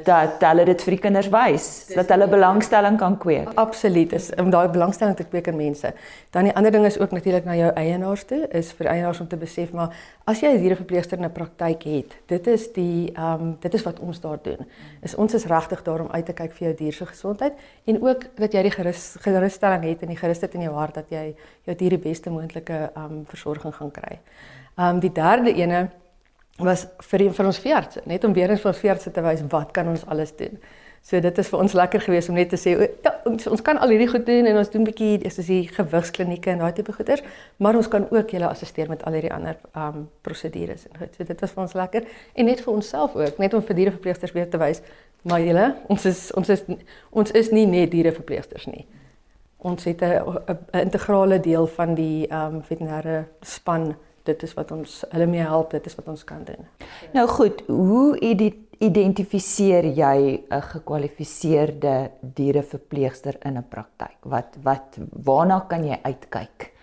dat 0.08 0.42
hulle 0.44 0.66
dit 0.68 0.82
vir 0.86 0.96
die 0.96 1.02
kinders 1.06 1.30
wys, 1.32 1.68
dat 1.94 2.10
hulle 2.12 2.28
belangstelling 2.32 2.98
kan 3.00 3.16
kweek. 3.22 3.52
Absoluut, 3.62 4.16
is 4.18 4.32
om 4.42 4.50
daai 4.54 4.68
belangstelling 4.74 5.16
te 5.20 5.28
kweek 5.28 5.48
in 5.52 5.60
mense. 5.60 5.94
Dan 6.36 6.50
die 6.50 6.56
ander 6.58 6.74
ding 6.74 6.86
is 6.90 7.00
ook 7.00 7.14
natuurlik 7.16 7.46
na 7.48 7.56
jou 7.56 7.70
eienaars 7.80 8.26
toe, 8.30 8.42
is 8.52 8.74
vir 8.78 8.90
eienaars 8.96 9.22
om 9.24 9.30
te 9.32 9.40
besef 9.40 9.72
maar 9.74 9.94
as 10.26 10.42
jy 10.42 10.54
'n 10.54 10.62
diereverpleegster 10.62 11.18
in 11.18 11.26
'n 11.26 11.32
praktyk 11.32 11.84
het, 11.84 12.16
dit 12.28 12.48
is 12.48 12.68
die 12.74 13.12
ehm 13.16 13.42
um, 13.42 13.58
dit 13.60 13.74
is 13.74 13.84
wat 13.84 14.00
ons 14.00 14.20
daar 14.20 14.40
doen. 14.42 14.66
Is 15.02 15.16
ons 15.16 15.34
is 15.34 15.46
regtig 15.46 15.84
daar 15.84 16.02
om 16.02 16.12
uit 16.12 16.26
te 16.26 16.34
kyk 16.34 16.52
vir 16.52 16.68
jou 16.68 16.76
dier 16.78 16.94
se 16.94 17.06
gesondheid 17.06 17.54
en 17.86 18.02
ook 18.02 18.36
dat 18.36 18.54
jy 18.54 18.62
die 18.62 18.72
gerus 18.72 19.16
gerusstelling 19.20 19.84
het 19.84 20.02
en 20.02 20.08
die 20.08 20.18
gerusheid 20.18 20.54
in 20.54 20.62
jou 20.62 20.74
hart 20.74 20.96
dat 20.96 21.10
jy 21.10 21.36
jou 21.64 21.76
dier 21.76 21.90
die 21.90 22.10
beste 22.10 22.30
moontlike 22.30 22.92
ehm 22.96 23.12
um, 23.12 23.26
versorging 23.26 23.76
gaan 23.76 23.92
kry. 23.92 24.20
Ehm 24.78 24.96
um, 24.96 25.00
die 25.00 25.12
derde 25.12 25.54
ene 25.54 25.90
was 26.58 26.88
vir 27.10 27.32
vir 27.34 27.46
ons 27.46 27.60
veearts 27.60 27.98
net 28.06 28.24
om 28.24 28.34
weer 28.34 28.50
eens 28.50 28.62
vir 28.62 28.72
ons 28.74 28.82
veearts 28.82 29.10
te 29.12 29.22
wys 29.26 29.42
wat 29.50 29.72
kan 29.74 29.88
ons 29.88 30.06
alles 30.06 30.36
doen. 30.38 30.60
So 31.04 31.20
dit 31.20 31.38
is 31.38 31.50
vir 31.52 31.60
ons 31.60 31.74
lekker 31.76 32.00
geweest 32.00 32.30
om 32.32 32.38
net 32.40 32.54
te 32.54 32.58
sê 32.58 32.78
ja, 32.78 33.12
ons, 33.28 33.48
ons 33.52 33.62
kan 33.62 33.76
al 33.84 33.92
hierdie 33.92 34.08
goed 34.08 34.24
doen 34.24 34.46
en 34.48 34.60
ons 34.62 34.70
doen 34.72 34.86
bietjie 34.88 35.18
is 35.28 35.36
dis 35.36 35.50
die 35.52 35.64
gewigsklinieke 35.68 36.54
en 36.54 36.62
daai 36.64 36.72
tipe 36.78 36.94
goeders, 36.96 37.26
maar 37.58 37.76
ons 37.76 37.90
kan 37.92 38.06
ook 38.08 38.32
julle 38.32 38.48
assisteer 38.48 38.88
met 38.88 39.04
al 39.04 39.18
hierdie 39.18 39.34
ander 39.36 39.58
um 39.76 40.06
prosedures 40.24 40.86
en 40.88 41.02
goed. 41.02 41.18
So 41.18 41.28
dit 41.28 41.44
was 41.44 41.52
vir 41.58 41.64
ons 41.66 41.76
lekker 41.82 42.08
en 42.36 42.48
net 42.48 42.64
vir 42.64 42.74
onsself 42.74 43.18
ook, 43.20 43.42
net 43.44 43.58
om 43.58 43.66
vir 43.68 43.80
diereverpleegsters 43.82 44.36
weer 44.38 44.48
te 44.48 44.62
wys, 44.62 44.80
maar 45.28 45.44
julle, 45.44 45.74
ons 45.92 46.08
is 46.08 46.24
ons 46.40 46.54
is 46.56 46.64
ons 47.12 47.36
is 47.36 47.52
nie 47.52 47.66
net 47.68 47.92
diereverpleegsters 47.92 48.70
nie. 48.72 48.86
Ons 49.60 49.84
het 49.84 50.00
'n 50.04 50.80
integrale 50.86 51.40
deel 51.40 51.68
van 51.68 51.96
die 52.00 52.32
um 52.32 52.62
veterinêre 52.64 53.26
span 53.42 53.96
dit 54.24 54.44
is 54.44 54.54
wat 54.54 54.72
ons 54.72 55.04
hulle 55.12 55.28
mee 55.28 55.42
help, 55.42 55.72
dit 55.72 55.86
is 55.86 55.96
wat 55.96 56.08
ons 56.08 56.24
kan 56.24 56.44
doen. 56.48 56.68
Nou 57.14 57.28
goed, 57.28 57.64
hoe 57.68 58.20
identifiseer 58.80 59.86
jy 59.86 60.44
'n 60.50 60.62
gekwalifiseerde 60.62 62.12
diereverpleegster 62.22 63.36
in 63.46 63.58
'n 63.58 63.66
praktyk? 63.70 64.18
Wat 64.22 64.58
wat 64.64 64.98
waarna 65.24 65.66
kan 65.68 65.86
jy 65.86 66.00
uitkyk? 66.04 66.74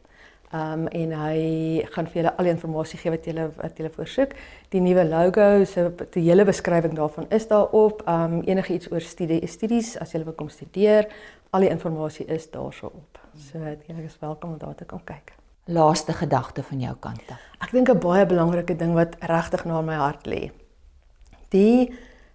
Um 0.54 0.88
en 0.88 1.12
hy 1.12 1.86
gaan 1.96 2.08
vir 2.08 2.22
julle 2.22 2.34
al 2.38 2.46
die 2.46 2.52
inligting 2.54 3.00
gee 3.02 3.12
wat 3.12 3.26
julle 3.26 3.48
wat 3.58 3.78
julle 3.78 3.90
voorsoek. 3.90 4.36
Die 4.70 4.82
nuwe 4.82 5.06
logo, 5.06 5.66
so 5.66 5.90
die 6.14 6.22
hele 6.28 6.46
beskrywing 6.46 6.94
daarvan 6.96 7.26
is 7.30 7.48
daarop. 7.48 8.04
Um 8.08 8.42
enige 8.46 8.74
iets 8.74 8.92
oor 8.92 9.02
studie, 9.02 9.42
studies 9.48 9.98
as 9.98 10.14
julle 10.14 10.26
wil 10.26 10.38
kom 10.38 10.50
studeer, 10.50 11.10
al 11.52 11.66
die 11.66 11.70
inligting 11.70 12.30
is 12.30 12.50
daarso 12.52 12.92
op. 12.94 13.20
So 13.36 13.58
julle 13.58 14.06
is 14.06 14.20
welkom 14.20 14.54
om 14.54 14.58
daar 14.58 14.76
te 14.76 14.86
kom 14.86 15.02
kyk. 15.04 15.34
Laaste 15.66 16.14
gedagte 16.14 16.64
van 16.64 16.80
jou 16.80 16.96
kant 17.00 17.32
af. 17.32 17.42
Ek 17.60 17.72
dink 17.72 17.90
'n 17.90 18.00
baie 18.00 18.26
belangrike 18.26 18.76
ding 18.76 18.94
wat 18.94 19.16
regtig 19.22 19.66
na 19.66 19.82
my 19.82 19.96
hart 19.96 20.28
lê. 20.28 20.52
Die 21.50 21.92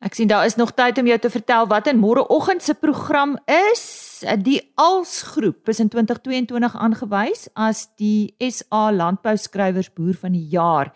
Ek 0.03 0.17
sien 0.17 0.27
daar 0.27 0.45
is 0.45 0.57
nog 0.59 0.73
tyd 0.75 0.97
om 0.99 1.07
jou 1.07 1.17
te 1.19 1.29
vertel 1.31 1.67
wat 1.71 1.87
in 1.87 2.01
môreoggend 2.01 2.65
se 2.65 2.73
program 2.73 3.37
is. 3.47 4.25
Die 4.43 4.59
Alsgroep 4.75 5.69
is 5.71 5.79
in 5.79 5.91
2022 5.93 6.75
aangewys 6.75 7.47
as 7.53 7.85
die 8.01 8.33
SA 8.49 8.89
Landbou 8.91 9.37
Skrywers 9.37 9.93
Boer 9.93 10.17
van 10.19 10.35
die 10.35 10.49
Jaar. 10.51 10.91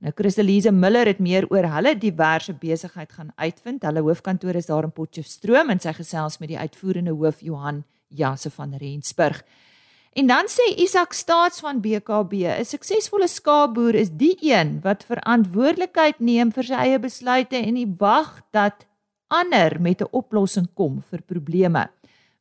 Nou 0.00 0.12
Christelise 0.16 0.70
Miller 0.72 1.10
het 1.10 1.18
meer 1.20 1.44
oor 1.52 1.66
hulle 1.74 1.92
diverse 2.00 2.54
besigheid 2.56 3.10
gaan 3.12 3.34
uitvind. 3.36 3.82
Hulle 3.84 4.00
hoofkantoor 4.00 4.56
is 4.56 4.70
daar 4.70 4.86
in 4.88 4.94
Potchefstroom 4.96 5.68
en 5.74 5.80
sy 5.82 5.92
gesels 5.98 6.38
met 6.40 6.48
die 6.48 6.58
uitvoerende 6.58 7.12
hoof 7.12 7.42
Johan 7.44 7.82
Jasse 8.08 8.48
van 8.54 8.72
Rensburg. 8.80 9.42
En 10.16 10.26
dan 10.26 10.48
sê 10.50 10.72
Isak 10.80 11.12
Staats 11.12 11.60
van 11.60 11.82
BKB, 11.84 12.32
'n 12.48 12.64
suksesvolle 12.64 13.28
skaapboer 13.28 13.94
is 13.94 14.10
die 14.10 14.36
een 14.40 14.80
wat 14.82 15.04
verantwoordelikheid 15.04 16.18
neem 16.18 16.50
vir 16.50 16.64
sy 16.64 16.74
eie 16.74 16.98
besluite 16.98 17.56
en 17.56 17.74
nie 17.74 17.94
wag 17.98 18.40
dat 18.50 18.86
ander 19.28 19.80
met 19.80 20.00
'n 20.00 20.08
oplossing 20.10 20.68
kom 20.74 21.02
vir 21.10 21.20
probleme 21.22 21.90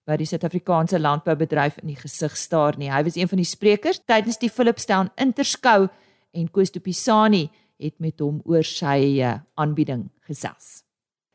wat 0.05 0.17
die 0.17 0.25
Suid-Afrikaanse 0.25 0.99
landboubedryf 0.99 1.77
in 1.77 1.87
die 1.87 1.95
gesig 1.95 2.37
staar 2.37 2.77
nie. 2.77 2.89
Hy 2.91 3.03
was 3.03 3.15
een 3.15 3.27
van 3.27 3.37
die 3.37 3.45
sprekers 3.45 3.99
tydens 4.05 4.37
die 4.37 4.49
Philipstown 4.49 5.11
Interskou 5.15 5.89
en 6.31 6.51
Koos 6.51 6.71
de 6.71 6.79
Pisani 6.79 7.49
het 7.79 7.99
met 7.99 8.19
hom 8.19 8.41
oor 8.45 8.63
sy 8.63 9.19
eh, 9.23 9.39
aanbieding 9.55 10.09
gesels. 10.27 10.83